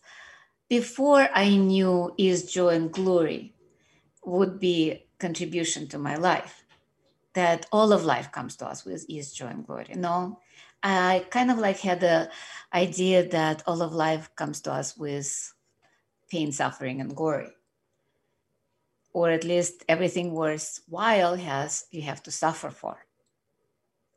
[0.69, 3.55] before I knew is joy and glory
[4.25, 6.65] would be contribution to my life.
[7.35, 9.87] That all of life comes to us with is joy and glory.
[9.95, 10.39] No,
[10.83, 12.31] I kind of like had the
[12.75, 15.55] idea that all of life comes to us with
[16.31, 17.53] pain, suffering, and glory
[19.13, 22.97] or at least everything worthwhile has you have to suffer for.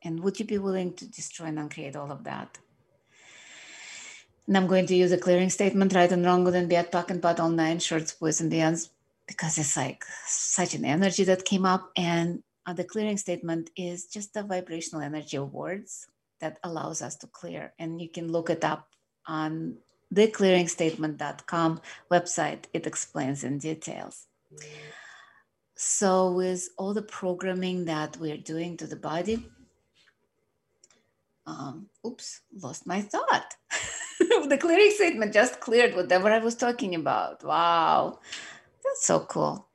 [0.02, 2.58] And would you be willing to destroy and uncreate all of that?
[4.46, 7.10] And I'm going to use a clearing statement, right and wrong, good and bad, talk
[7.10, 8.90] and pot, all nine shorts, boys and beyonds,
[9.26, 11.90] because it's like such an energy that came up.
[11.96, 16.06] And uh, the clearing statement is just a vibrational energy of words
[16.40, 17.72] that allows us to clear.
[17.78, 18.88] And you can look it up
[19.26, 19.78] on
[20.12, 21.80] the theclearingstatement.com
[22.12, 22.64] website.
[22.72, 24.26] It explains in details.
[25.74, 29.46] So, with all the programming that we're doing to the body,
[31.46, 33.54] um, oops, lost my thought.
[34.18, 37.44] the clearing statement just cleared whatever I was talking about.
[37.44, 38.20] Wow,
[38.82, 39.66] that's so cool.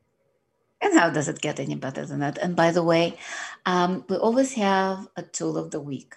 [0.82, 2.40] And how does it get any better than that?
[2.40, 3.18] And by the way,
[3.66, 6.16] um, we always have a tool of the week.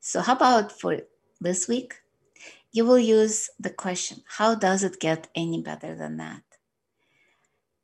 [0.00, 1.00] So, how about for
[1.40, 1.94] this week?
[2.72, 6.42] You will use the question How does it get any better than that?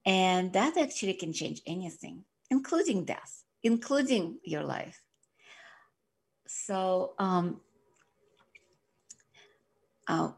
[0.08, 5.02] And that actually can change anything, including death, including your life.
[6.46, 7.60] So, um,
[10.08, 10.30] uh,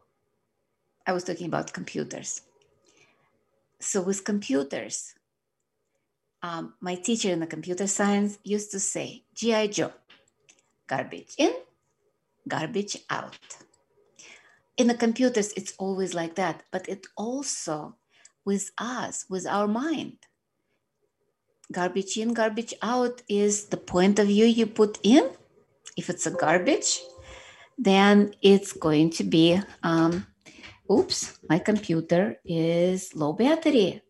[1.06, 2.42] I was talking about computers.
[3.78, 5.14] So, with computers,
[6.42, 9.68] um, my teacher in the computer science used to say, G.I.
[9.68, 9.92] Joe,
[10.88, 11.54] garbage in,
[12.48, 13.38] garbage out.
[14.76, 17.94] In the computers, it's always like that, but it also
[18.44, 20.18] with us, with our mind.
[21.72, 25.30] Garbage in, garbage out is the point of view you put in.
[25.96, 27.00] If it's a garbage,
[27.78, 30.26] then it's going to be, um,
[30.90, 34.02] oops, my computer is low battery.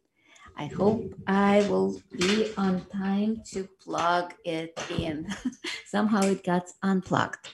[0.57, 5.27] I hope I will be on time to plug it in.
[5.87, 7.49] Somehow it got unplugged.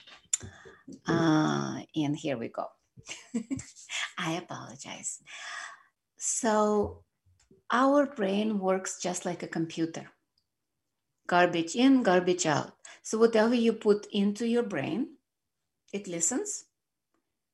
[1.07, 2.65] Uh, and here we go.
[4.17, 5.21] I apologize.
[6.17, 7.03] So,
[7.71, 10.09] our brain works just like a computer
[11.27, 12.71] garbage in, garbage out.
[13.03, 15.17] So, whatever you put into your brain,
[15.93, 16.65] it listens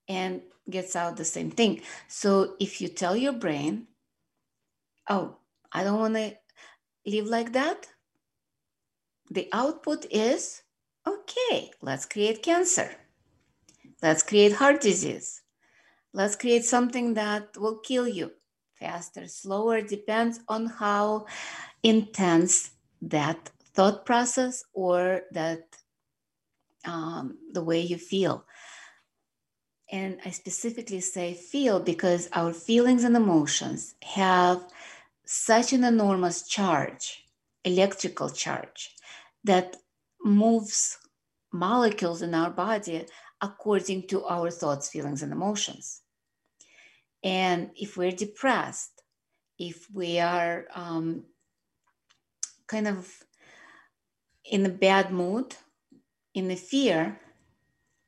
[0.08, 1.82] and gets out the same thing.
[2.08, 3.88] So, if you tell your brain,
[5.10, 5.38] oh,
[5.72, 6.38] I don't want to
[7.06, 7.88] live like that.
[9.30, 10.62] The output is
[11.06, 12.92] okay, let's create cancer.
[14.02, 15.42] Let's create heart disease.
[16.14, 18.32] Let's create something that will kill you
[18.84, 21.26] faster, slower, depends on how
[21.84, 22.72] intense
[23.02, 23.40] that
[23.76, 25.64] thought process or that
[26.86, 28.46] um, the way you feel.
[29.92, 34.60] And I specifically say feel because our feelings and emotions have
[35.26, 37.26] such an enormous charge,
[37.64, 38.82] electrical charge,
[39.46, 39.78] that
[40.24, 40.98] moves
[41.54, 43.06] molecules in our body
[43.42, 46.03] according to our thoughts, feelings, and emotions.
[47.24, 49.02] And if we're depressed,
[49.58, 51.24] if we are um,
[52.68, 53.12] kind of
[54.44, 55.56] in a bad mood,
[56.34, 57.20] in a fear,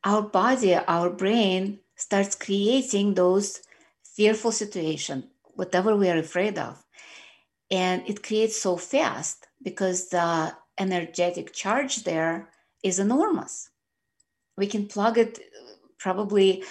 [0.03, 3.61] our body, our brain starts creating those
[4.03, 6.83] fearful situations, whatever we are afraid of.
[7.71, 12.49] And it creates so fast because the energetic charge there
[12.83, 13.69] is enormous.
[14.57, 15.39] We can plug it
[15.97, 16.63] probably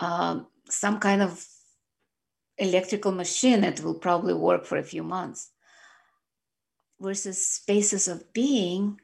[0.00, 1.44] um, some kind of
[2.58, 5.50] electrical machine that will probably work for a few months
[7.00, 9.00] versus spaces of being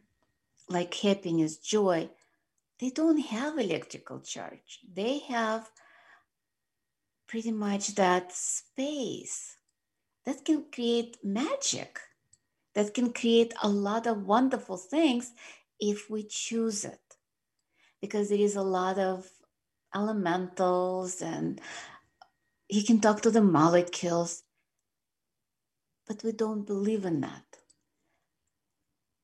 [0.69, 2.09] like happiness joy
[2.81, 5.71] they don't have electrical charge they have
[7.29, 9.57] pretty much that space
[10.25, 12.01] that can create magic,
[12.75, 15.33] that can create a lot of wonderful things
[15.79, 17.01] if we choose it.
[18.01, 19.29] Because there is a lot of
[19.95, 21.61] elementals and
[22.69, 24.43] you can talk to the molecules,
[26.07, 27.45] but we don't believe in that.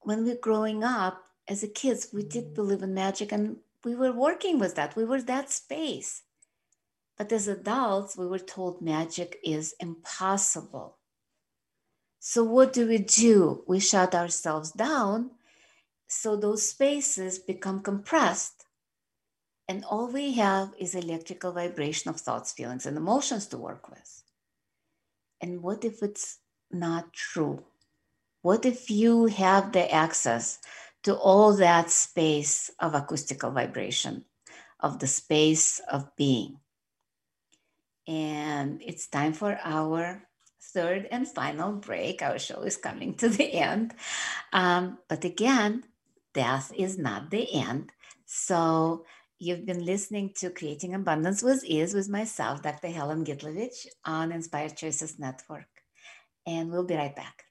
[0.01, 4.13] When we're growing up as a kids, we did believe in magic and we were
[4.13, 4.97] working with that.
[4.97, 6.23] We were that space.
[7.17, 10.99] But as adults, we were told magic is impossible.
[12.19, 13.65] So, what do we do?
[13.67, 15.31] We shut ourselves down
[16.07, 18.65] so those spaces become compressed.
[19.71, 24.25] And all we have is electrical vibration of thoughts, feelings, and emotions to work with.
[25.41, 26.41] And what if it's
[26.73, 27.63] not true?
[28.43, 30.59] What if you have the access
[31.05, 34.25] to all that space of acoustical vibration,
[34.81, 36.59] of the space of being?
[38.09, 40.27] And it's time for our
[40.75, 42.23] third and final break.
[42.23, 43.95] Our show is coming to the end.
[44.53, 45.85] Um, but again,
[46.35, 47.93] death is not the end.
[48.27, 49.05] So
[49.41, 52.89] you've been listening to Creating Abundance with Ease with myself, Dr.
[52.89, 55.67] Helen Gitlovich on Inspired Choices Network.
[56.47, 57.45] And we'll be right back.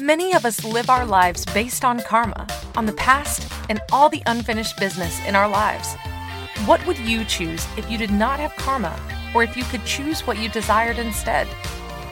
[0.00, 4.22] Many of us live our lives based on karma, on the past, and all the
[4.26, 5.94] unfinished business in our lives.
[6.64, 8.98] What would you choose if you did not have karma,
[9.34, 11.46] or if you could choose what you desired instead?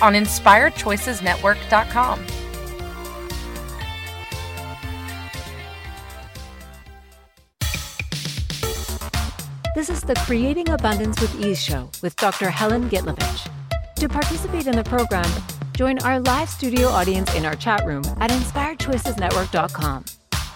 [0.00, 2.26] on InspiredChoicesNetwork.com.
[9.74, 12.48] This is the Creating Abundance with Ease show with Dr.
[12.48, 13.50] Helen Gitlovich.
[13.96, 15.30] To participate in the program,
[15.74, 20.06] join our live studio audience in our chat room at InspiredChoicesNetwork.com.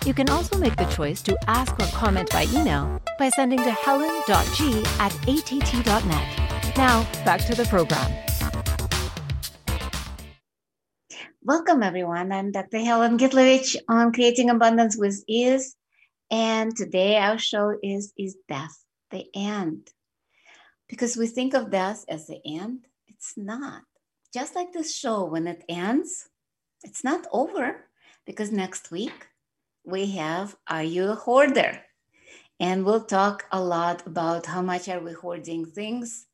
[0.06, 3.70] You can also make the choice to ask or comment by email by sending to
[3.70, 6.76] helen.g at att.net.
[6.76, 8.29] Now, back to the program.
[11.42, 12.32] Welcome, everyone.
[12.32, 12.80] I'm Dr.
[12.80, 15.74] Helen Gitlovich on Creating Abundance with Ease.
[16.30, 19.88] And today our show is Is Death the End?
[20.86, 23.84] Because we think of death as the end, it's not.
[24.34, 26.28] Just like this show, when it ends,
[26.84, 27.86] it's not over
[28.26, 29.28] because next week
[29.82, 31.80] we have Are You a Hoarder?
[32.60, 36.26] And we'll talk a lot about how much are we hoarding things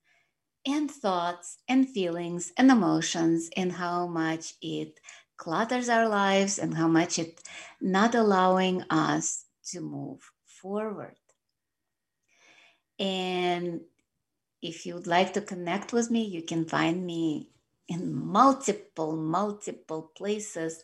[0.67, 4.99] and thoughts and feelings and emotions and how much it
[5.37, 7.41] clutters our lives and how much it
[7.81, 11.17] not allowing us to move forward.
[12.99, 13.83] And
[14.63, 17.51] if you'd like to connect with me, you can find me
[17.89, 20.83] in multiple, multiple places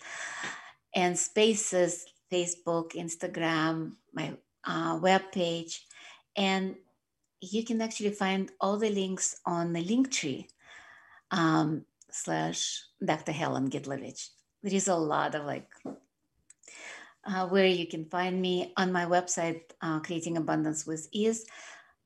[0.95, 5.81] and spaces Facebook, Instagram, my uh, webpage.
[6.37, 6.77] And
[7.43, 10.47] you can actually find all the links on the Linktree
[11.33, 13.33] um, slash Dr.
[13.33, 14.29] Helen Gitlovich.
[14.63, 15.69] There is a lot of like
[17.25, 21.45] uh, where you can find me on my website, uh, Creating Abundance with Ease.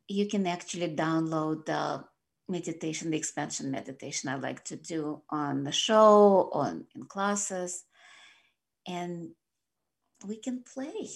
[0.08, 2.04] You can actually download the
[2.48, 7.84] meditation, the expansion meditation I like to do on the show, on in classes,
[8.86, 9.30] and
[10.26, 11.10] we can play.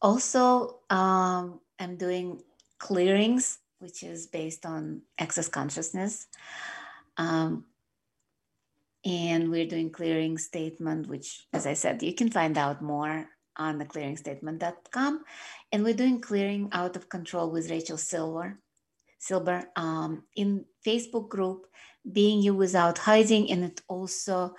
[0.00, 2.42] Also, um, I'm doing
[2.82, 6.26] clearings, which is based on access consciousness.
[7.16, 7.64] Um,
[9.04, 13.26] and we're doing clearing statement, which, as I said, you can find out more
[13.56, 15.24] on the clearingstatement.com.
[15.70, 18.58] And we're doing clearing out of control with Rachel Silver,
[19.18, 21.66] Silver um, in Facebook group,
[22.10, 24.54] Being You Without Hiding, and it also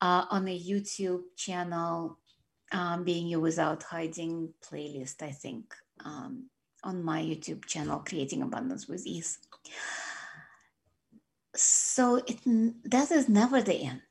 [0.00, 2.18] uh, on a YouTube channel,
[2.72, 6.50] um, Being You Without Hiding playlist, I think, um,
[6.84, 9.38] on my YouTube channel, Creating Abundance with Ease.
[11.54, 12.38] So it
[12.84, 14.02] that is never the end.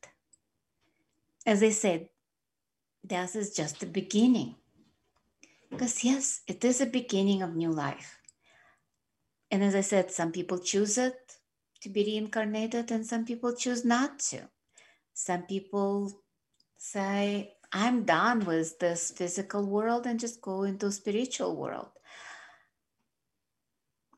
[1.44, 2.08] As i said
[3.04, 4.54] death is just the beginning.
[5.70, 8.18] Because yes it is a beginning of new life.
[9.50, 11.16] And as i said some people choose it
[11.80, 14.48] to be reincarnated and some people choose not to.
[15.14, 16.12] Some people
[16.76, 21.90] say i'm done with this physical world and just go into spiritual world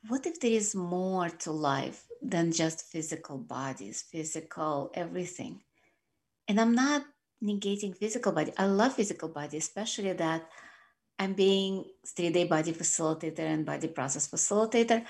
[0.08, 5.62] what if there is more to life than just physical bodies, physical everything?
[6.48, 7.04] And I'm not
[7.42, 8.52] negating physical body.
[8.58, 10.48] I love physical body, especially that
[11.18, 15.04] I'm being three-day body facilitator and body process facilitator.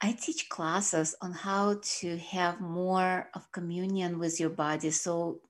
[0.00, 5.40] I teach classes on how to have more of communion with your body so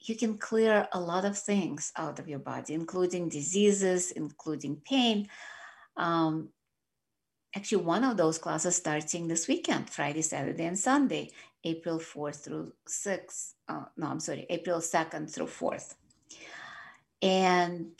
[0.00, 5.28] you can clear a lot of things out of your body, including diseases, including pain.
[5.96, 6.50] Um,
[7.56, 11.30] actually one of those classes starting this weekend, Friday, Saturday, and Sunday,
[11.62, 13.54] April 4th through 6th.
[13.68, 15.94] Uh, no, I'm sorry, April 2nd through 4th.
[17.22, 17.90] And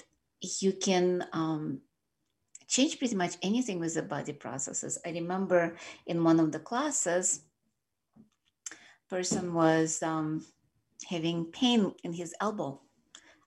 [0.61, 1.80] you can um,
[2.68, 4.98] change pretty much anything with the body processes.
[5.07, 5.76] I remember
[6.07, 7.40] in one of the classes,
[9.09, 10.44] person was um,
[11.09, 12.80] having pain in his elbow,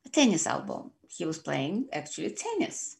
[0.06, 0.92] a tennis elbow.
[1.10, 2.98] He was playing actually tennis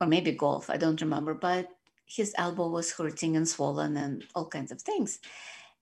[0.00, 1.68] or maybe golf, I don't remember, but
[2.04, 5.18] his elbow was hurting and swollen and all kinds of things.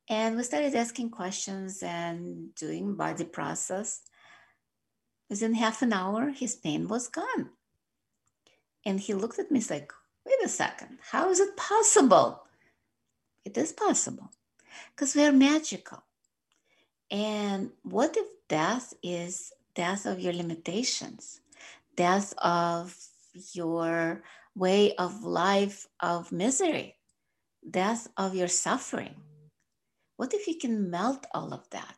[0.08, 4.02] And we started asking questions and doing body process.
[5.28, 7.50] Within half an hour, his pain was gone.
[8.84, 9.92] And he looked at me, he's like,
[10.26, 12.44] wait a second, how is it possible?
[13.44, 14.30] It is possible
[14.94, 16.02] because we are magical.
[17.10, 21.40] And what if death is death of your limitations,
[21.96, 22.96] death of
[23.52, 24.22] your
[24.54, 26.96] way of life of misery,
[27.68, 29.14] death of your suffering.
[30.16, 31.96] What if you can melt all of that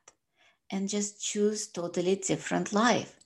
[0.70, 3.18] and just choose totally different life?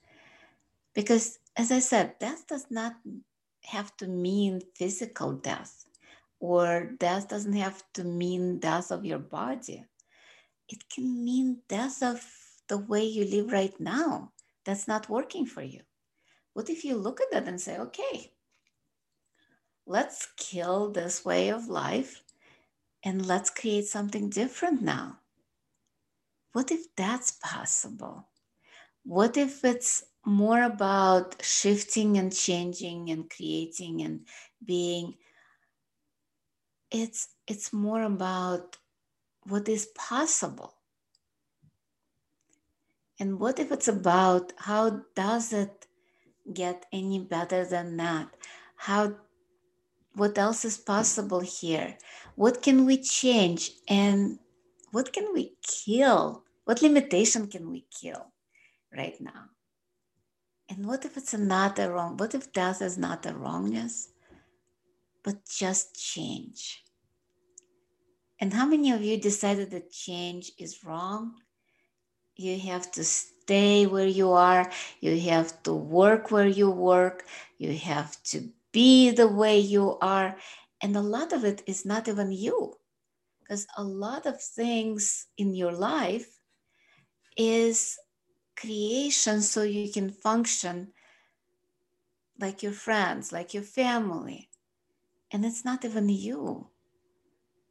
[0.93, 2.93] Because as I said, death does not
[3.65, 5.85] have to mean physical death
[6.39, 9.85] or death doesn't have to mean death of your body.
[10.69, 12.23] It can mean death of
[12.67, 14.31] the way you live right now
[14.65, 15.81] that's not working for you.
[16.53, 18.33] What if you look at that and say, okay,
[19.87, 22.21] let's kill this way of life
[23.03, 25.19] and let's create something different now.
[26.51, 28.27] What if that's possible?
[29.03, 34.27] What if it's more about shifting and changing and creating and
[34.63, 35.15] being
[36.91, 38.77] it's it's more about
[39.43, 40.73] what is possible
[43.19, 45.87] and what if it's about how does it
[46.53, 48.27] get any better than that
[48.75, 49.15] how
[50.17, 51.97] what else is possible here?
[52.35, 53.71] What can we change?
[53.87, 54.39] And
[54.91, 56.43] what can we kill?
[56.65, 58.33] What limitation can we kill
[58.95, 59.51] right now?
[60.69, 62.17] And what if it's not a wrong?
[62.17, 64.09] What if death is not a wrongness,
[65.23, 66.83] but just change?
[68.39, 71.35] And how many of you decided that change is wrong?
[72.35, 74.69] You have to stay where you are.
[74.99, 77.25] You have to work where you work.
[77.57, 80.37] You have to be the way you are.
[80.81, 82.73] And a lot of it is not even you,
[83.39, 86.27] because a lot of things in your life
[87.35, 87.97] is
[88.55, 90.91] creation so you can function
[92.39, 94.49] like your friends, like your family.
[95.31, 96.67] And it's not even you.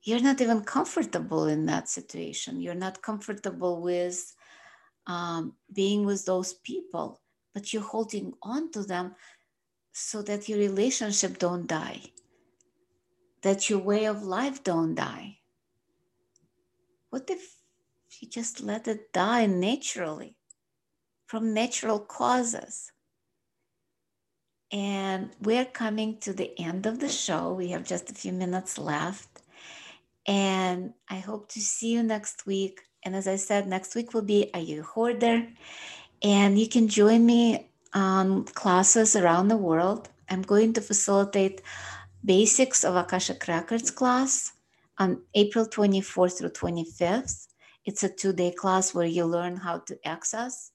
[0.02, 2.60] You're not even comfortable in that situation.
[2.60, 4.34] You're not comfortable with
[5.06, 7.20] um, being with those people,
[7.54, 9.14] but you're holding on to them
[9.98, 12.00] so that your relationship don't die,
[13.42, 15.38] that your way of life don't die.
[17.10, 17.56] What if
[18.20, 20.36] you just let it die naturally?
[21.26, 22.92] from natural causes.
[24.72, 27.52] And we're coming to the end of the show.
[27.52, 29.28] We have just a few minutes left.
[30.26, 32.80] And I hope to see you next week.
[33.04, 35.46] And as I said, next week will be Are You Hoarder?
[36.22, 40.10] And you can join me on classes around the world.
[40.28, 41.62] I'm going to facilitate
[42.22, 44.52] Basics of Akashic Records class
[44.98, 47.46] on April 24th through 25th.
[47.86, 50.72] It's a two day class where you learn how to access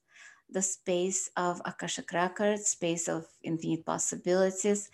[0.50, 4.90] the space of Akashic Records, space of infinite possibilities,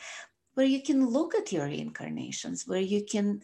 [0.52, 3.42] where you can look at your reincarnations, where you can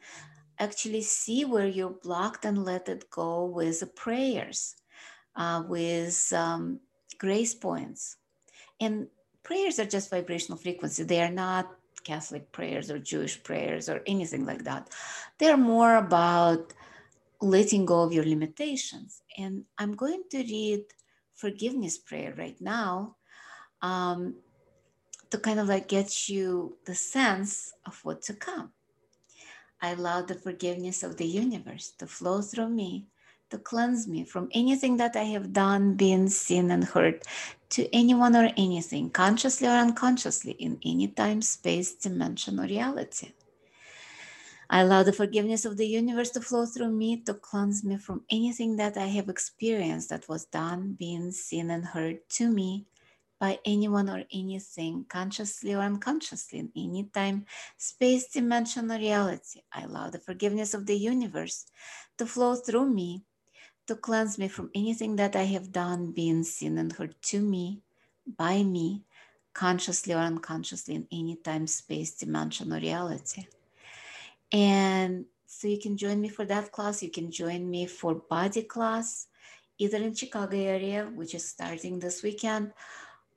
[0.58, 4.76] actually see where you're blocked and let it go with prayers,
[5.36, 6.80] uh, with um,
[7.18, 8.16] grace points.
[8.84, 9.08] And
[9.42, 11.04] prayers are just vibrational frequency.
[11.04, 11.70] They are not
[12.04, 14.90] Catholic prayers or Jewish prayers or anything like that.
[15.38, 16.74] They're more about
[17.40, 19.22] letting go of your limitations.
[19.38, 20.84] And I'm going to read
[21.34, 23.16] forgiveness prayer right now
[23.80, 24.36] um,
[25.30, 28.70] to kind of like get you the sense of what to come.
[29.80, 33.06] I allow the forgiveness of the universe to flow through me,
[33.54, 37.22] to cleanse me from anything that I have done, been, seen, and heard
[37.70, 43.30] to anyone or anything, consciously or unconsciously, in any time, space, dimension, or reality.
[44.68, 48.24] I allow the forgiveness of the universe to flow through me to cleanse me from
[48.28, 52.86] anything that I have experienced that was done, been, seen, and heard to me
[53.38, 57.46] by anyone or anything, consciously or unconsciously, in any time,
[57.76, 59.60] space, dimension, or reality.
[59.72, 61.66] I allow the forgiveness of the universe
[62.18, 63.22] to flow through me
[63.86, 67.82] to cleanse me from anything that I have done, been, seen, and heard to me,
[68.36, 69.02] by me,
[69.52, 73.46] consciously or unconsciously, in any time, space, dimension, or reality.
[74.50, 77.02] And so you can join me for that class.
[77.02, 79.26] You can join me for body class,
[79.78, 82.72] either in Chicago area, which is starting this weekend,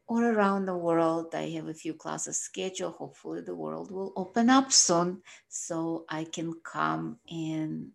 [0.07, 1.35] or around the world.
[1.35, 2.95] I have a few classes scheduled.
[2.95, 7.91] Hopefully the world will open up soon so I can come in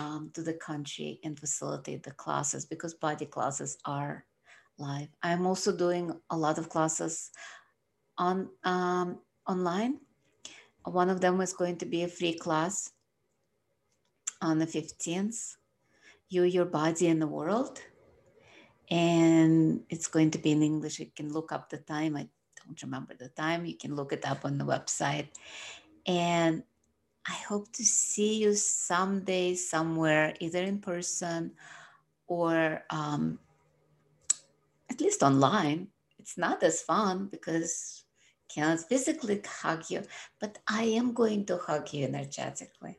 [0.00, 4.24] um, to the country and facilitate the classes because body classes are
[4.78, 5.08] live.
[5.22, 7.30] I'm also doing a lot of classes
[8.16, 9.94] on um, online
[10.84, 12.92] one of them is going to be a free class
[14.40, 15.56] on the 15th
[16.28, 17.80] You, Your Body, and the World.
[18.90, 20.98] And it's going to be in English.
[20.98, 22.16] You can look up the time.
[22.16, 22.28] I
[22.64, 23.66] don't remember the time.
[23.66, 25.28] You can look it up on the website.
[26.06, 26.62] And
[27.26, 31.52] I hope to see you someday, somewhere, either in person
[32.26, 33.38] or um,
[34.90, 35.88] at least online.
[36.18, 38.04] It's not as fun because
[38.52, 40.02] cannot physically hug you,
[40.40, 42.98] but I am going to hug you energetically.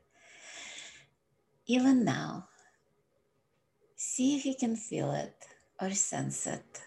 [1.67, 2.47] Even now,
[3.95, 5.35] see if you can feel it
[5.81, 6.81] or sense it.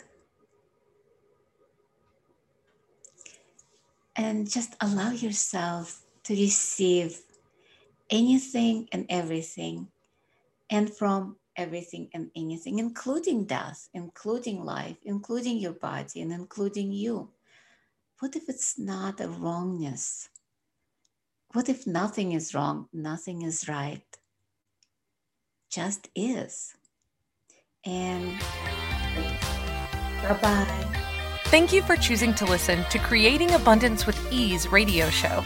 [4.16, 7.20] And just allow yourself to receive
[8.10, 9.88] anything and everything,
[10.70, 17.30] and from everything and anything, including death, including life, including your body, and including you.
[18.20, 20.28] What if it's not a wrongness?
[21.52, 24.02] What if nothing is wrong, nothing is right?
[25.70, 26.74] Just is.
[27.84, 28.38] And
[30.22, 31.00] bye bye.
[31.46, 35.44] Thank you for choosing to listen to Creating Abundance with Ease radio show.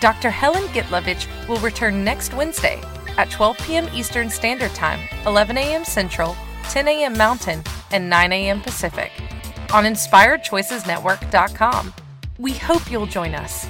[0.00, 0.30] Dr.
[0.30, 2.80] Helen Gitlovich will return next Wednesday
[3.16, 3.88] at 12 p.m.
[3.94, 5.84] Eastern Standard Time, 11 a.m.
[5.84, 6.36] Central,
[6.70, 7.16] 10 a.m.
[7.16, 7.62] Mountain,
[7.92, 8.60] and 9 a.m.
[8.60, 9.12] Pacific
[9.72, 11.94] on InspiredChoicesNetwork.com.
[12.38, 13.68] We hope you'll join us.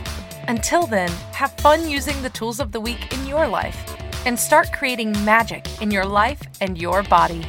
[0.48, 3.96] Until then, have fun using the tools of the week in your life
[4.26, 7.44] and start creating magic in your life and your body.